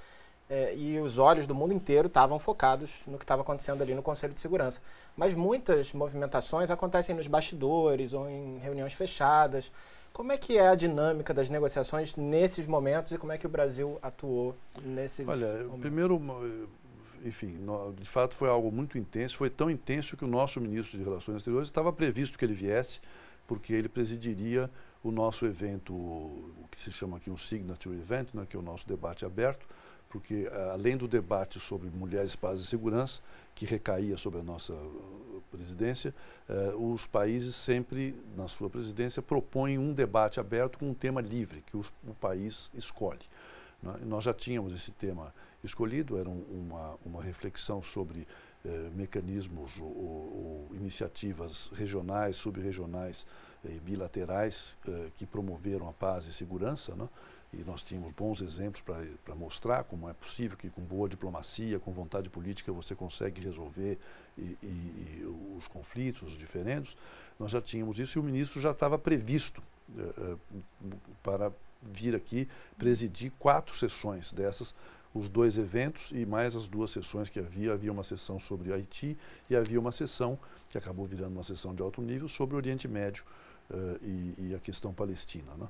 é, 0.49 0.73
e 0.76 1.00
os 1.00 1.18
olhos 1.18 1.49
do 1.49 1.54
mundo 1.54 1.75
inteiro 1.75 2.06
estavam 2.06 2.38
focados 2.38 3.02
no 3.09 3.18
que 3.18 3.25
estava 3.25 3.42
acontecendo 3.42 3.82
ali 3.82 3.92
no 3.92 4.02
Conselho 4.02 4.35
de 4.35 4.40
Segurança. 4.40 4.80
Mas 5.16 5.35
muitas 5.35 5.92
movimentações 5.92 6.71
acontecem 6.71 7.14
nos 7.14 7.26
bastidores 7.26 8.12
ou 8.12 8.30
em 8.30 8.59
reuniões 8.59 8.94
fechadas. 8.94 9.73
Como 10.12 10.30
é 10.30 10.38
que 10.38 10.59
é 10.59 10.68
a 10.68 10.75
dinâmica 10.76 11.35
das 11.35 11.49
negociações 11.49 12.14
nesses 12.14 12.68
momentos 12.68 13.11
e 13.11 13.18
como 13.18 13.32
é 13.32 13.38
que 13.38 13.47
o 13.47 13.49
Brasil 13.49 13.99
atuou 14.00 14.54
nesses 14.80 15.26
Olha, 15.26 15.54
momentos? 15.54 15.80
primeiro, 15.80 16.21
enfim, 17.25 17.59
de 17.99 18.09
fato 18.09 18.35
foi 18.35 18.49
algo 18.49 18.71
muito 18.71 18.99
intenso. 18.99 19.37
Foi 19.37 19.50
tão 19.50 19.71
intenso 19.71 20.17
que 20.17 20.25
o 20.25 20.29
nosso 20.29 20.61
ministro 20.61 20.99
de 20.99 21.05
Relações 21.05 21.37
Exteriores 21.37 21.69
estava 21.69 21.93
previsto 21.93 22.38
que 22.38 22.45
ele 22.45 22.55
viesse, 22.55 23.00
porque 23.47 23.73
ele 23.73 23.88
presidiria 23.88 24.71
o 25.02 25.11
nosso 25.11 25.47
evento, 25.47 25.93
o 25.93 26.67
que 26.71 26.81
se 26.81 26.93
chama 26.93 27.17
aqui 27.17 27.31
um 27.31 27.37
Signature 27.37 27.97
Event, 27.97 28.29
né, 28.33 28.47
que 28.49 28.57
é 28.57 28.59
o 28.59 28.62
nosso 28.62 28.87
debate 28.87 29.25
aberto, 29.25 29.67
porque 30.09 30.49
além 30.71 30.97
do 30.97 31.09
debate 31.09 31.59
sobre 31.59 31.88
mulheres, 31.88 32.37
paz 32.37 32.61
e 32.61 32.67
segurança, 32.67 33.23
que 33.55 33.64
recaía 33.64 34.17
sobre 34.17 34.41
a 34.41 34.43
nossa 34.43 34.75
uh, 34.75 35.43
presidência, 35.50 36.14
uh, 36.49 36.93
os 36.93 37.07
países 37.07 37.55
sempre, 37.55 38.14
na 38.37 38.47
sua 38.47 38.69
presidência, 38.69 39.23
propõem 39.23 39.79
um 39.79 39.93
debate 39.93 40.38
aberto 40.38 40.79
com 40.79 40.91
um 40.91 40.95
tema 40.95 41.21
livre, 41.23 41.62
que 41.62 41.76
os, 41.79 41.93
o 42.07 42.14
país 42.14 42.71
escolhe. 42.75 43.21
Né? 43.83 43.95
Nós 44.05 44.25
já 44.25 44.35
tínhamos 44.35 44.75
esse 44.75 44.91
tema 44.91 45.35
escolhido, 45.62 46.19
era 46.19 46.28
um, 46.28 46.42
uma, 46.50 46.99
uma 47.04 47.23
reflexão 47.23 47.83
sobre 47.83 48.26
uh, 48.64 48.69
mecanismos 48.95 49.78
ou, 49.81 49.87
ou, 49.87 50.69
iniciativas 50.75 51.71
regionais, 51.75 52.37
subregionais 52.37 53.26
e 53.64 53.78
bilaterais 53.78 54.76
que 55.14 55.25
promoveram 55.25 55.88
a 55.88 55.92
paz 55.92 56.26
e 56.26 56.33
segurança, 56.33 56.97
né? 56.97 57.09
e 57.52 57.62
nós 57.64 57.83
tínhamos 57.83 58.12
bons 58.12 58.40
exemplos 58.40 58.83
para 58.83 59.35
mostrar 59.35 59.85
como 59.85 60.09
é 60.09 60.14
possível 60.14 60.57
que 60.57 60.71
com 60.71 60.81
boa 60.83 61.09
diplomacia, 61.09 61.78
com 61.78 61.92
vontade 61.92 62.31
política, 62.31 62.73
você 62.73 62.95
consegue 62.95 63.42
resolver 63.42 63.99
e, 64.38 64.57
e, 64.62 64.66
e 64.66 65.54
os 65.57 65.69
conflitos, 65.69 66.23
os 66.23 66.38
diferendos. 66.38 66.97
Nós 67.38 67.50
já 67.50 67.61
tínhamos 67.61 67.99
isso 67.99 68.19
e 68.19 68.21
o 68.21 68.23
ministro 68.23 68.61
já 68.61 68.71
estava 68.71 68.99
previsto 68.99 69.62
uh, 69.90 70.38
para 71.23 71.52
vir 71.83 72.14
aqui 72.14 72.49
presidir 72.78 73.31
quatro 73.38 73.76
sessões 73.76 74.33
dessas, 74.33 74.75
os 75.14 75.28
dois 75.28 75.59
eventos 75.59 76.11
e 76.12 76.25
mais 76.25 76.57
as 76.57 76.66
duas 76.66 76.90
sessões 76.90 77.28
que 77.28 77.38
havia. 77.38 77.73
Havia 77.73 77.92
uma 77.92 78.02
sessão 78.02 78.38
sobre 78.38 78.73
Haiti 78.73 79.16
e 79.49 79.57
havia 79.57 79.78
uma 79.78 79.92
sessão, 79.92 80.38
que 80.71 80.78
acabou 80.78 81.04
virando 81.04 81.33
uma 81.33 81.42
sessão 81.42 81.75
de 81.75 81.83
alto 81.83 82.00
nível, 82.00 82.28
sobre 82.28 82.54
o 82.54 82.59
Oriente 82.59 82.88
Médio 82.88 83.25
uh, 83.71 83.99
e, 84.02 84.35
e, 84.38 84.54
a 84.54 84.59
questão 84.59 84.92
palestina. 84.92 85.52
Né? 85.59 85.66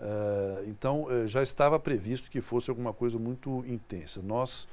Uh, 0.00 0.68
então, 0.68 1.04
uh, 1.04 1.26
já 1.26 1.42
estava 1.42 1.78
previsto 1.78 2.30
que 2.30 2.40
fosse 2.40 2.68
alguma 2.68 2.92
coisa 2.92 3.18
muito 3.18 3.64
intensa. 3.66 4.20
Nós 4.22 4.68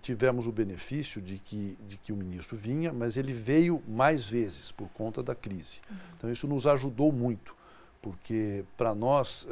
tivemos 0.00 0.46
o 0.46 0.52
benefício 0.52 1.20
de 1.20 1.36
que, 1.36 1.76
de 1.88 1.96
que 1.96 2.12
o 2.12 2.16
ministro 2.16 2.56
vinha, 2.56 2.92
mas 2.92 3.16
ele 3.16 3.32
veio 3.32 3.82
mais 3.88 4.24
vezes 4.24 4.70
por 4.70 4.88
conta 4.90 5.24
da 5.24 5.34
crise. 5.34 5.80
Uhum. 5.90 5.96
Então, 6.16 6.30
isso 6.30 6.46
nos 6.46 6.68
ajudou 6.68 7.10
muito, 7.10 7.52
porque 8.00 8.64
para 8.76 8.94
nós 8.94 9.44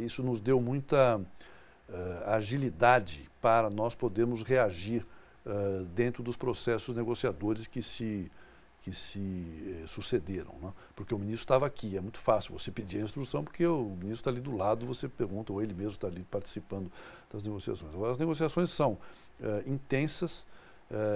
isso 0.00 0.22
nos 0.22 0.40
deu 0.40 0.62
muita 0.62 1.20
agilidade 2.26 3.30
para 3.40 3.70
nós 3.70 3.94
podermos 3.94 4.42
reagir 4.42 5.06
dentro 5.94 6.22
dos 6.22 6.36
processos 6.36 6.94
negociadores 6.94 7.66
que 7.66 7.80
se 7.80 8.30
que 8.86 8.92
se 8.92 9.18
eh, 9.18 9.84
sucederam. 9.88 10.54
Né? 10.62 10.72
Porque 10.94 11.12
o 11.12 11.18
ministro 11.18 11.42
estava 11.42 11.66
aqui, 11.66 11.96
é 11.96 12.00
muito 12.00 12.18
fácil 12.18 12.56
você 12.56 12.70
pedir 12.70 12.98
a 12.98 13.02
instrução, 13.02 13.42
porque 13.42 13.66
o 13.66 13.82
ministro 13.82 14.12
está 14.12 14.30
ali 14.30 14.40
do 14.40 14.56
lado, 14.56 14.86
você 14.86 15.08
pergunta, 15.08 15.52
ou 15.52 15.60
ele 15.60 15.74
mesmo 15.74 15.90
está 15.90 16.06
ali 16.06 16.22
participando 16.22 16.88
das 17.28 17.42
negociações. 17.42 17.92
Agora, 17.92 18.12
as 18.12 18.18
negociações 18.18 18.70
são 18.70 18.96
eh, 19.42 19.64
intensas, 19.66 20.46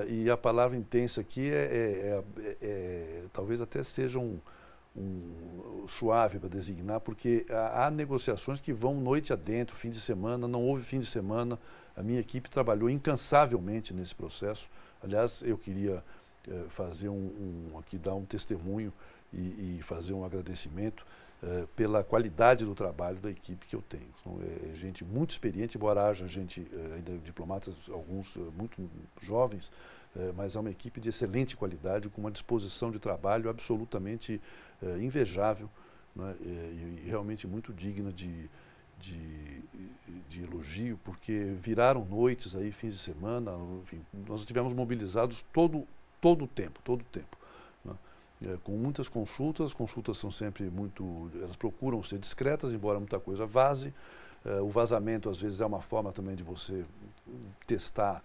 e 0.09 0.29
a 0.29 0.37
palavra 0.37 0.77
intensa 0.77 1.21
aqui 1.21 1.49
é, 1.49 1.55
é, 1.55 2.25
é, 2.43 2.57
é 2.61 3.25
talvez 3.33 3.61
até 3.61 3.85
seja 3.85 4.19
um, 4.19 4.41
um 5.01 5.87
suave 5.89 6.39
para 6.39 6.49
designar, 6.49 7.01
porque 7.01 7.47
há, 7.75 7.91
negociações 7.91 8.61
que 8.61 8.73
vão 8.73 8.95
noite 9.01 9.33
adentro, 9.33 9.75
fim 9.75 9.91
de 9.91 10.01
semana, 10.01 10.47
não 10.47 10.63
houve 10.63 10.85
fim 10.85 10.99
de 10.99 11.07
semana. 11.07 11.59
A 11.97 12.03
minha 12.03 12.21
equipe 12.21 12.49
trabalhou 12.49 12.89
incansavelmente 12.89 13.93
nesse 13.93 14.15
processo. 14.15 14.69
Aliás, 15.03 15.43
eu 15.43 15.59
queria 15.59 16.05
é, 16.49 16.65
fazer 16.69 17.09
um, 17.09 17.71
um, 17.73 17.79
aqui 17.79 17.99
dar 17.99 18.15
um 18.15 18.25
testemunho 18.25 18.93
e, 19.33 19.79
e 19.79 19.83
fazer 19.83 20.13
um 20.13 20.25
agradecimento 20.25 21.05
é, 21.43 21.65
pela 21.75 22.05
qualidade 22.05 22.65
do 22.65 22.75
trabalho 22.75 23.19
da 23.19 23.31
equipe 23.31 23.67
que 23.67 23.75
eu 23.75 23.83
tenho. 23.83 24.09
São 24.23 24.39
é, 24.43 24.75
gente 24.75 25.05
muito 25.05 25.31
experiente, 25.31 25.77
embora 25.77 26.09
haja 26.09 26.29
gente, 26.29 26.67
é, 26.73 26.95
ainda 26.97 27.19
diplomatas, 27.19 27.75
alguns 27.91 28.37
é, 28.37 28.41
muito 28.57 28.91
jovens, 29.21 29.71
é, 30.17 30.33
mas 30.37 30.57
é 30.57 30.61
uma 30.61 30.71
equipe 30.71 31.01
de 31.01 31.09
excelente 31.09 31.57
qualidade, 31.57 32.09
com 32.09 32.21
uma 32.21 32.31
disposição 32.31 32.91
de 32.91 32.99
trabalho 32.99 33.49
absolutamente 33.49 34.41
invejável 34.99 35.69
né, 36.17 36.35
e, 36.41 37.03
e, 37.05 37.05
realmente 37.07 37.47
muito 37.47 37.71
digna 37.71 38.11
de, 38.11 38.49
de, 38.99 39.63
de, 40.27 40.43
elogio, 40.43 40.99
porque 41.05 41.55
viraram 41.61 42.03
noites 42.07 42.57
aí, 42.57 42.73
fins 42.73 42.95
de 42.95 42.99
semana, 42.99 43.53
enfim, 43.83 44.01
nós 44.27 44.43
tivemos 44.45 44.73
mobilizados 44.73 45.45
todo 45.53 45.87
todo 46.21 46.45
o 46.45 46.49
tempo, 46.49 46.81
todo 46.85 47.03
o 47.03 47.05
tempo. 47.05 47.39
É, 48.43 48.57
com 48.65 48.73
muitas 48.73 49.07
consultas, 49.07 49.67
as 49.67 49.75
consultas 49.75 50.17
são 50.17 50.31
sempre 50.31 50.65
muito, 50.71 51.31
elas 51.35 51.57
procuram 51.57 52.03
ser 52.03 52.19
discretas, 52.19 52.73
embora 52.73 52.99
muita 52.99 53.21
coisa 53.21 53.47
vaze. 53.47 53.93
O 54.63 54.71
vazamento 54.71 55.29
às 55.29 55.43
vezes 55.43 55.61
é 55.61 55.67
uma 55.67 55.83
forma 55.83 56.11
também 56.11 56.35
de 56.35 56.43
você 56.43 56.87
testar 57.67 58.25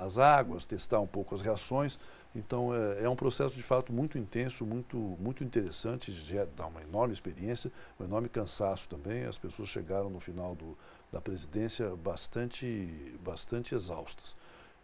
as 0.00 0.18
águas, 0.18 0.64
testar 0.64 1.00
um 1.00 1.06
pouco 1.06 1.34
as 1.34 1.40
reações. 1.40 1.98
Então 2.34 2.74
é, 2.74 3.04
é, 3.04 3.08
um 3.08 3.14
processo 3.14 3.54
de 3.56 3.62
fato 3.62 3.92
muito 3.92 4.18
intenso, 4.18 4.66
muito, 4.66 4.96
muito 4.96 5.44
interessante, 5.44 6.12
dá 6.56 6.66
uma 6.66 6.82
enorme 6.82 7.12
experiência, 7.12 7.70
um 7.98 8.04
enorme 8.04 8.28
cansaço 8.28 8.88
também. 8.88 9.24
As 9.24 9.38
pessoas 9.38 9.68
chegaram 9.68 10.10
no 10.10 10.18
final 10.18 10.54
do, 10.54 10.76
da 11.12 11.20
presidência 11.20 11.94
bastante, 11.96 13.16
bastante 13.24 13.74
exaustas. 13.74 14.36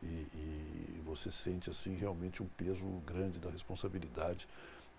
E, 0.03 0.07
e, 0.07 1.03
você 1.05 1.29
sente 1.29 1.69
assim 1.69 1.97
realmente 1.97 2.41
um 2.41 2.47
peso 2.57 2.87
grande 3.05 3.41
da 3.41 3.50
responsabilidade 3.50 4.47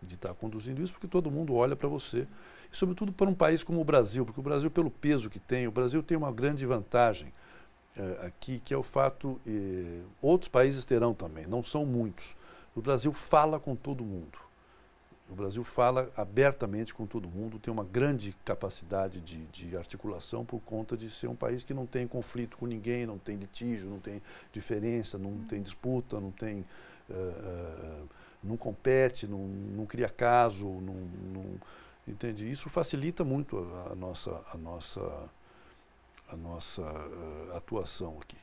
de 0.04 0.16
estar 0.16 0.34
conduzindo 0.34 0.82
isso, 0.82 0.92
porque 0.92 1.08
todo 1.08 1.32
mundo 1.32 1.56
olha 1.56 1.74
para 1.74 1.88
você. 1.88 2.28
E 2.72 2.75
sobretudo 2.75 3.13
para 3.13 3.30
um 3.30 3.34
país 3.34 3.63
como 3.63 3.80
o 3.80 3.84
Brasil, 3.86 4.25
porque 4.25 4.40
o 4.40 4.44
Brasil, 4.44 4.70
pelo 4.70 4.92
peso 4.92 5.30
que 5.30 5.40
tem, 5.40 5.68
o 5.68 5.72
Brasil 5.72 6.04
tem 6.04 6.18
uma 6.18 6.32
grande 6.32 6.66
vantagem 6.66 7.32
é, 7.96 8.26
aqui, 8.26 8.60
que 8.64 8.74
é 8.74 8.78
o 8.78 8.84
fato, 8.84 9.40
eh, 9.46 10.02
outros 10.22 10.48
países 10.48 10.86
terão 10.86 11.14
também, 11.14 11.46
não 11.46 11.62
são 11.62 11.86
muitos. 11.86 12.36
O 12.76 12.82
Brasil 12.82 13.12
fala 13.12 13.60
com 13.60 13.76
todo 13.76 14.04
mundo. 14.04 14.40
O 15.30 15.36
Brasil 15.36 15.64
fala 15.64 16.12
abertamente 16.16 16.94
com 16.94 17.06
todo 17.06 17.28
mundo, 17.30 17.58
tem 17.58 17.72
uma 17.72 17.86
grande 17.86 18.36
capacidade 18.44 19.22
de, 19.22 19.46
de, 19.46 19.78
articulação 19.78 20.44
por 20.44 20.60
conta 20.60 20.98
de 20.98 21.10
ser 21.10 21.28
um 21.28 21.36
país 21.36 21.64
que 21.64 21.74
não 21.74 21.86
tem 21.86 22.06
conflito 22.06 22.58
com 22.58 22.66
ninguém, 22.66 23.06
não 23.06 23.18
tem 23.18 23.38
litígio, 23.38 23.90
não 23.90 24.00
tem 24.00 24.22
diferença, 24.52 25.18
não 25.18 25.38
tem 25.46 25.62
disputa, 25.62 26.20
não 26.20 26.32
tem. 26.32 26.66
Uh, 27.10 28.04
uh, 28.04 28.08
não 28.44 28.58
compete, 28.58 29.28
não, 29.28 29.48
não 29.48 29.86
cria 29.86 30.10
caso, 30.10 30.66
não, 30.66 30.96
não, 31.34 31.46
entende? 32.08 32.50
Isso 32.50 32.70
facilita 32.70 33.24
muito 33.24 33.58
a, 33.58 33.92
a 33.92 33.96
nossa, 33.96 34.42
a 34.52 34.58
nossa, 34.58 35.00
a 36.32 36.36
nossa 36.38 36.82
uh, 36.82 37.58
atuação 37.58 38.18
aqui. 38.22 38.38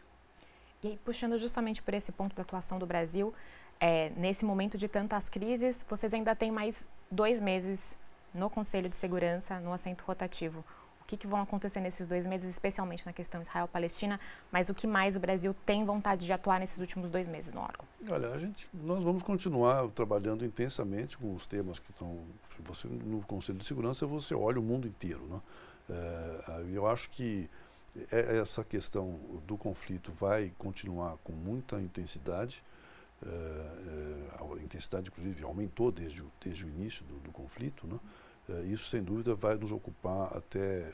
E 0.83 0.97
puxando 1.05 1.37
justamente 1.39 1.83
por 1.83 1.95
esse 1.95 2.13
ponto 2.13 2.37
da 2.37 2.43
atuação 2.43 2.79
do 2.79 2.87
Brasil, 2.87 3.35
é, 3.81 4.11
nesse 4.17 4.45
momento 4.45 4.77
de 4.77 4.89
tantas 4.89 5.29
crises, 5.29 5.85
vocês 5.89 6.13
ainda 6.15 6.35
têm 6.37 6.51
mais 6.51 6.87
dois 7.11 7.41
meses 7.41 7.97
no 8.35 8.51
Conselho 8.51 8.89
de 8.89 8.95
Segurança, 8.95 9.59
no 9.61 9.73
assento 9.73 10.03
rotativo. 10.03 10.65
O 11.01 11.05
que, 11.09 11.17
que 11.17 11.27
vão 11.27 11.41
acontecer 11.41 11.81
nesses 11.81 12.07
dois 12.07 12.27
meses, 12.27 12.51
especialmente 12.51 13.07
na 13.07 13.15
questão 13.15 13.41
Israel-Palestina, 13.41 14.21
mas 14.53 14.69
o 14.69 14.75
que 14.75 14.87
mais 14.87 15.17
o 15.17 15.21
Brasil 15.21 15.55
tem 15.65 15.85
vontade 15.85 16.27
de 16.27 16.33
atuar 16.33 16.61
nesses 16.61 16.79
últimos 16.79 17.11
dois 17.11 17.27
meses 17.27 17.53
no 17.53 17.61
órgão? 17.61 17.87
Olha, 18.11 18.29
a 18.31 18.39
gente, 18.39 18.69
nós 18.75 19.03
vamos 19.03 19.23
continuar 19.23 19.89
trabalhando 19.89 20.45
intensamente 20.45 21.17
com 21.17 21.35
os 21.35 21.47
temas 21.47 21.79
que 21.79 21.91
estão. 21.91 22.19
Você, 22.61 22.87
no 22.89 23.23
Conselho 23.23 23.59
de 23.59 23.65
Segurança, 23.65 24.07
você 24.07 24.35
olha 24.35 24.61
o 24.61 24.63
mundo 24.63 24.87
inteiro. 24.87 25.25
Né? 25.29 25.41
É, 25.89 26.65
eu 26.75 26.87
acho 26.87 27.09
que 27.09 27.49
essa 28.11 28.63
questão 28.63 29.19
do 29.47 29.57
conflito 29.57 30.13
vai 30.13 30.53
continuar 30.59 31.17
com 31.19 31.33
muita 31.33 31.81
intensidade. 31.81 32.63
É, 33.25 33.29
é, 33.29 34.59
a 34.59 34.63
intensidade, 34.63 35.09
inclusive, 35.09 35.43
aumentou 35.43 35.91
desde 35.91 36.23
o, 36.23 36.31
desde 36.41 36.65
o 36.65 36.69
início 36.69 37.05
do, 37.05 37.19
do 37.21 37.33
conflito. 37.33 37.87
Né? 37.87 37.99
É, 38.49 38.63
isso, 38.63 38.89
sem 38.89 39.03
dúvida, 39.03 39.35
vai 39.35 39.57
nos 39.57 39.73
ocupar 39.73 40.35
até, 40.35 40.59
é, 40.59 40.91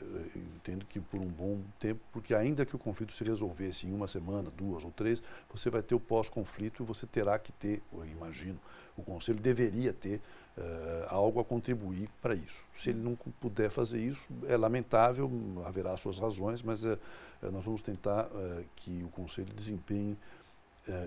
entendo 0.57 0.85
que 0.85 0.99
por 0.99 1.21
um 1.21 1.27
bom 1.27 1.61
tempo, 1.79 2.01
porque 2.11 2.35
ainda 2.35 2.65
que 2.65 2.75
o 2.75 2.79
conflito 2.79 3.13
se 3.13 3.23
resolvesse 3.23 3.87
em 3.87 3.93
uma 3.93 4.07
semana, 4.09 4.49
duas 4.57 4.83
ou 4.83 4.91
três, 4.91 5.23
você 5.49 5.69
vai 5.69 5.81
ter 5.81 5.95
o 5.95 5.99
pós-conflito 5.99 6.83
e 6.83 6.85
você 6.85 7.07
terá 7.07 7.39
que 7.39 7.53
ter, 7.53 7.81
eu 7.93 8.05
imagino, 8.05 8.59
o 8.97 9.03
Conselho 9.03 9.39
deveria 9.39 9.93
ter 9.93 10.21
uh, 10.57 10.61
algo 11.07 11.39
a 11.39 11.45
contribuir 11.45 12.09
para 12.21 12.33
isso. 12.33 12.65
Se 12.75 12.89
ele 12.89 12.99
não 12.99 13.15
puder 13.15 13.69
fazer 13.69 13.99
isso, 13.99 14.27
é 14.47 14.57
lamentável, 14.57 15.29
haverá 15.65 15.95
suas 15.97 16.19
razões, 16.19 16.61
mas 16.61 16.83
uh, 16.83 16.97
nós 17.41 17.63
vamos 17.63 17.81
tentar 17.81 18.25
uh, 18.25 18.65
que 18.75 19.03
o 19.03 19.09
Conselho 19.09 19.53
desempenhe 19.53 20.17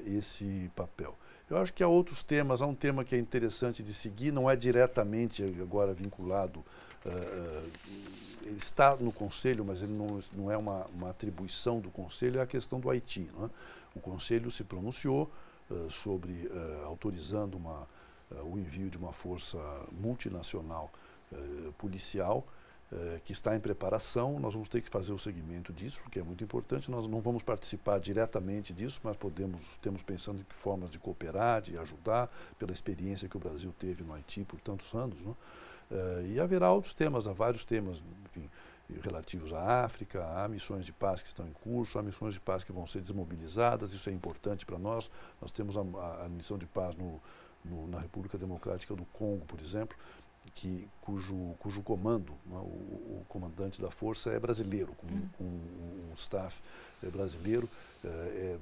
esse 0.05 0.69
papel. 0.75 1.17
Eu 1.51 1.57
acho 1.59 1.73
que 1.73 1.83
há 1.83 1.89
outros 1.89 2.23
temas, 2.23 2.61
há 2.61 2.67
um 2.67 2.75
tema 2.75 3.05
que 3.05 3.15
é 3.15 3.19
interessante 3.19 3.83
de 3.83 3.95
seguir, 3.95 4.33
não 4.33 4.51
é 4.51 4.55
diretamente 4.55 5.43
agora 5.63 5.95
vinculado, 5.95 6.63
ele 8.43 8.59
está 8.59 8.95
no 8.97 9.11
Conselho, 9.11 9.65
mas 9.65 9.81
ele 9.81 9.93
não, 9.93 10.21
não 10.37 10.51
é 10.51 10.57
uma, 10.59 10.87
uma 10.95 11.11
atribuição 11.11 11.81
do 11.81 11.91
Conselho, 11.91 12.39
é 12.39 12.43
a 12.43 12.47
questão 12.47 12.79
do 12.79 12.91
Haiti. 12.91 13.31
É? 13.43 13.49
O 13.95 14.01
Conselho 14.01 14.51
se 14.51 14.63
pronunciou 14.63 15.31
sobre 15.89 16.51
autorizando 16.85 17.57
uma 17.57 17.87
uh, 18.31 18.45
o 18.45 18.59
envio 18.59 18.91
de 18.91 18.99
uma 18.99 19.13
força 19.13 19.59
multinacional 19.93 20.91
uh, 21.33 21.73
policial 21.73 22.47
uh, 22.93 23.21
que 23.25 23.33
está 23.33 23.57
em 23.57 23.61
preparação. 23.61 24.39
Nós 24.39 24.55
vamos 24.55 24.69
ter 24.69 24.81
que 24.81 24.89
fazer 24.89 25.13
o 25.13 25.19
seguimento 25.19 25.73
disso, 25.73 26.01
porque 26.03 26.19
é 26.19 26.23
muito 26.23 26.43
importante. 26.43 26.91
Nós 26.91 27.07
não 27.07 27.21
vamos 27.21 27.43
participar 27.43 27.99
diretamente 28.01 28.73
disso, 28.73 29.01
mas 29.03 29.17
podemos, 29.17 29.77
temos 29.79 30.03
pensando 30.03 30.41
em 30.41 30.47
formas 30.49 30.91
de 30.91 30.99
cooperar, 30.99 31.63
de 31.63 31.79
ajudar, 31.79 32.31
pela 32.59 32.73
experiência 32.73 33.29
que 33.29 33.37
o 33.37 33.41
Brasil 33.41 33.75
teve 33.79 34.03
no 34.03 34.13
Haiti 34.13 34.45
por 34.45 34.61
tantos 34.61 34.93
anos. 34.95 35.21
Né? 35.21 35.35
e 36.27 36.39
haverá 36.39 36.71
outros 36.71 36.93
temas, 36.93 37.27
há 37.27 37.33
vários 37.33 37.65
temas, 37.65 38.03
enfim, 38.29 38.47
relativos 39.03 39.53
à 39.53 39.85
África, 39.85 40.25
há 40.25 40.49
missões 40.49 40.85
de 40.85 40.93
paz 40.93 41.21
que 41.21 41.29
estão 41.29 41.47
em 41.47 41.53
curso, 41.53 41.99
há 41.99 42.03
missões 42.03 42.35
de 42.35 42.41
paz 42.41 42.65
que 42.65 42.73
vão 42.73 42.87
ser 42.87 43.01
desmobilizadas, 43.01 43.93
isso 43.93 44.09
é 44.09 44.13
importante 44.13 44.65
para 44.65 44.79
nós. 44.79 45.11
Nós 45.41 45.53
temos 45.53 45.77
a, 45.77 45.81
a, 45.81 46.25
a 46.25 46.29
missão 46.29 46.57
de 46.57 46.67
paz 46.67 46.97
no, 46.97 47.21
no, 47.65 47.87
na 47.87 48.01
República 48.01 48.39
Democrática 48.39 48.95
do 48.95 49.05
Congo, 49.07 49.45
por 49.45 49.61
exemplo, 49.61 49.97
que, 50.55 50.89
cujo, 51.01 51.55
cujo 51.59 51.83
comando, 51.83 52.33
né, 52.47 52.57
o, 52.57 53.21
o, 53.21 53.25
comandante 53.29 53.81
da 53.81 53.91
força 53.91 54.31
é 54.31 54.39
brasileiro, 54.39 54.93
com, 54.95 55.07
uhum. 55.07 55.29
com 55.39 55.45
um, 55.45 56.13
staff 56.15 56.61
é 57.03 57.09
brasileiro. 57.09 57.69
É, 58.05 58.09
é, 58.09 58.59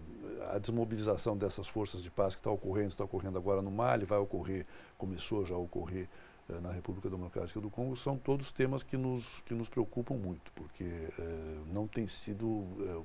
a 0.54 0.58
desmobilização 0.58 1.36
dessas 1.36 1.68
forças 1.68 2.02
de 2.02 2.10
paz 2.10 2.34
que 2.34 2.40
está 2.40 2.50
ocorrendo, 2.50 2.88
está 2.88 3.04
ocorrendo 3.04 3.38
agora 3.38 3.62
no 3.62 3.70
Mali, 3.70 4.04
vai 4.04 4.18
ocorrer, 4.18 4.66
começou 4.98 5.44
já 5.44 5.54
a 5.54 5.58
ocorrer 5.58 6.08
é, 6.48 6.60
na 6.60 6.70
República 6.70 7.10
Democrática 7.10 7.60
do 7.60 7.70
Congo, 7.70 7.96
são 7.96 8.16
todos 8.16 8.52
temas 8.52 8.82
que 8.82 8.96
nos, 8.96 9.40
que 9.40 9.54
nos 9.54 9.68
preocupam 9.68 10.14
muito, 10.14 10.52
porque 10.52 10.84
é, 10.84 11.60
não 11.72 11.86
tem 11.86 12.06
sido 12.06 12.64
é, 12.80 13.02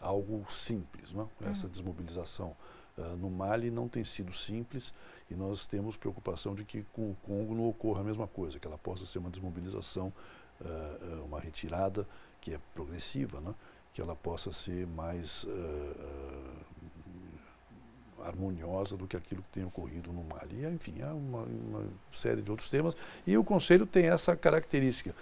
algo 0.00 0.44
simples, 0.50 1.12
não? 1.12 1.30
É? 1.40 1.50
essa 1.50 1.66
uhum. 1.66 1.72
desmobilização 1.72 2.56
uh, 2.98 3.16
no 3.16 3.30
Mali 3.30 3.70
não 3.70 3.88
tem 3.88 4.04
sido 4.04 4.32
simples 4.32 4.92
e 5.30 5.34
nós 5.34 5.66
temos 5.66 5.96
preocupação 5.96 6.54
de 6.54 6.64
que 6.64 6.82
com 6.92 7.10
o 7.10 7.16
Congo 7.22 7.54
não 7.54 7.68
ocorra 7.68 8.00
a 8.00 8.04
mesma 8.04 8.26
coisa, 8.26 8.58
que 8.58 8.66
ela 8.66 8.78
possa 8.78 9.06
ser 9.06 9.18
uma 9.18 9.30
desmobilização, 9.30 10.12
uh, 10.60 11.24
uma 11.24 11.40
retirada 11.40 12.06
que 12.40 12.54
é 12.54 12.60
progressiva, 12.74 13.40
né? 13.40 13.54
que 13.92 14.00
ela 14.00 14.16
possa 14.16 14.50
ser 14.50 14.86
mais 14.86 15.46
harmoniosa 18.24 18.96
do 18.96 19.06
que 19.06 19.16
aquilo 19.16 19.42
que 19.42 19.50
tem 19.50 19.64
ocorrido 19.64 20.10
no 20.10 20.24
Mali. 20.24 20.64
Enfim, 20.74 21.02
há 21.02 21.12
uma, 21.12 21.42
uma 21.42 21.84
série 22.10 22.40
de 22.40 22.50
outros 22.50 22.70
temas 22.70 22.96
e 23.26 23.36
o 23.36 23.44
Conselho 23.44 23.84
tem 23.84 24.06
essa 24.06 24.34
característica 24.34 25.14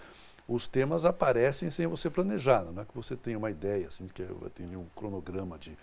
os 0.51 0.67
temas 0.67 1.05
aparecem 1.05 1.71
sem 1.71 1.87
você 1.87 2.11
planejar, 2.11 2.65
não 2.65 2.83
é 2.83 2.85
que 2.85 2.95
você 2.95 3.15
tenha 3.15 3.39
uma 3.39 3.53
ideia, 3.53 3.87
assim, 3.87 4.09
que 4.09 4.27
tem 4.53 4.77
um 4.77 4.85
cronograma 4.97 5.57
de 5.57 5.79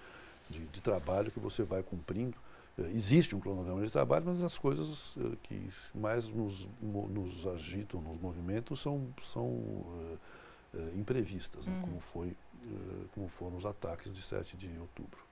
de, 0.50 0.60
de 0.66 0.82
trabalho 0.82 1.32
que 1.32 1.40
você 1.40 1.64
vai 1.64 1.84
cumprindo. 1.84 2.38
Eh, 2.78 2.92
existe 2.94 3.36
um 3.36 3.40
cronograma 3.40 3.86
de 3.86 3.92
trabalho, 3.92 4.26
mas 4.28 4.44
as 4.44 4.58
coisas 4.58 5.16
eh, 5.18 5.36
que 5.44 5.70
mais 5.94 6.30
nos, 6.30 6.68
nos 6.82 7.48
agitam, 7.48 8.02
nos 8.02 8.18
movimentos, 8.18 8.80
são, 8.80 9.08
são 9.22 9.46
uh, 9.46 10.18
uh, 10.74 11.00
imprevistas, 11.00 11.68
né? 11.68 11.74
uhum. 11.74 11.80
né? 11.80 11.88
como, 11.88 12.02
foi, 12.02 12.28
uh, 12.28 13.10
como 13.14 13.28
foram 13.28 13.58
os 13.58 13.66
ataques 13.66 14.12
de 14.12 14.22
7 14.22 14.56
de 14.56 14.68
outubro. 14.80 15.28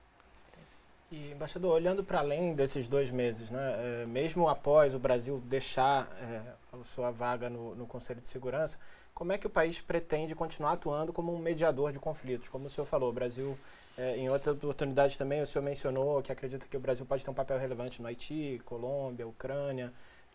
E, 1.10 1.30
embaixador, 1.30 1.72
olhando 1.72 2.02
para 2.02 2.18
além 2.18 2.52
desses 2.52 2.88
dois 2.88 3.12
meses, 3.12 3.48
né, 3.48 4.02
é, 4.02 4.06
mesmo 4.06 4.48
após 4.48 4.92
o 4.92 4.98
Brasil 4.98 5.40
deixar 5.46 6.08
é, 6.20 6.42
a 6.72 6.82
sua 6.82 7.12
vaga 7.12 7.48
no, 7.48 7.76
no, 7.76 7.86
Conselho 7.86 8.20
de 8.20 8.26
Segurança, 8.26 8.76
como 9.14 9.32
é 9.32 9.38
que 9.38 9.46
o 9.46 9.50
país 9.50 9.80
pretende 9.80 10.34
continuar 10.34 10.72
atuando 10.72 11.12
como 11.12 11.32
um 11.32 11.38
mediador 11.38 11.92
de 11.92 12.00
conflitos? 12.00 12.48
Como 12.48 12.66
o 12.66 12.70
senhor 12.70 12.86
falou, 12.86 13.10
o 13.10 13.12
Brasil 13.12 13.56
é, 13.96 14.16
em 14.18 14.28
outras 14.28 14.54
oportunidades 14.56 15.16
também 15.16 15.40
o 15.40 15.46
senhor 15.46 15.64
mencionou 15.64 16.22
que 16.22 16.30
acredita 16.30 16.66
que 16.66 16.76
o 16.76 16.80
Brasil 16.80 17.06
pode 17.06 17.24
ter 17.24 17.30
um 17.30 17.34
papel 17.34 17.58
relevante 17.58 18.00
no 18.02 18.08
Haiti, 18.08 18.60
Colômbia, 18.64 19.26
Ucrânia. 19.26 19.92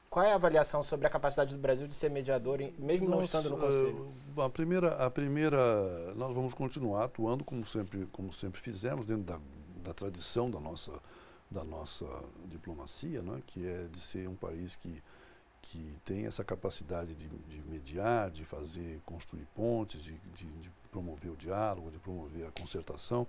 Qual 0.09 0.25
é 0.25 0.31
a 0.31 0.35
avaliação 0.35 0.83
sobre 0.83 1.07
a 1.07 1.09
capacidade 1.09 1.55
do 1.55 1.61
Brasil 1.61 1.87
de 1.87 1.95
ser 1.95 2.11
mediador, 2.11 2.59
mesmo 2.77 3.07
nós, 3.07 3.17
não 3.17 3.21
estando 3.21 3.49
no 3.51 3.57
Conselho? 3.57 4.13
Uh, 4.35 4.41
a 4.41 4.49
primeira, 4.49 4.95
a 4.95 5.09
primeira, 5.09 6.13
nós 6.15 6.35
vamos 6.35 6.53
continuar 6.53 7.05
atuando 7.05 7.43
como 7.43 7.65
sempre, 7.65 8.05
como 8.11 8.33
sempre 8.33 8.59
fizemos 8.59 9.05
dentro 9.05 9.23
da, 9.23 9.39
da 9.83 9.93
tradição 9.93 10.49
da 10.49 10.59
nossa, 10.59 10.91
da 11.49 11.63
nossa 11.63 12.05
diplomacia, 12.47 13.21
né, 13.21 13.41
que 13.47 13.65
é 13.65 13.87
de 13.89 13.99
ser 13.99 14.27
um 14.27 14.35
país 14.35 14.75
que 14.75 15.01
que 15.61 15.93
tem 16.03 16.25
essa 16.25 16.43
capacidade 16.43 17.13
de, 17.13 17.27
de 17.27 17.61
mediar, 17.69 18.31
de 18.31 18.43
fazer, 18.43 18.99
construir 19.05 19.45
pontes, 19.55 20.01
de, 20.01 20.13
de, 20.33 20.45
de, 20.45 20.71
promover 20.91 21.31
o 21.31 21.35
diálogo, 21.35 21.89
de 21.89 21.97
promover 21.97 22.45
a 22.45 22.51
concertação. 22.51 23.25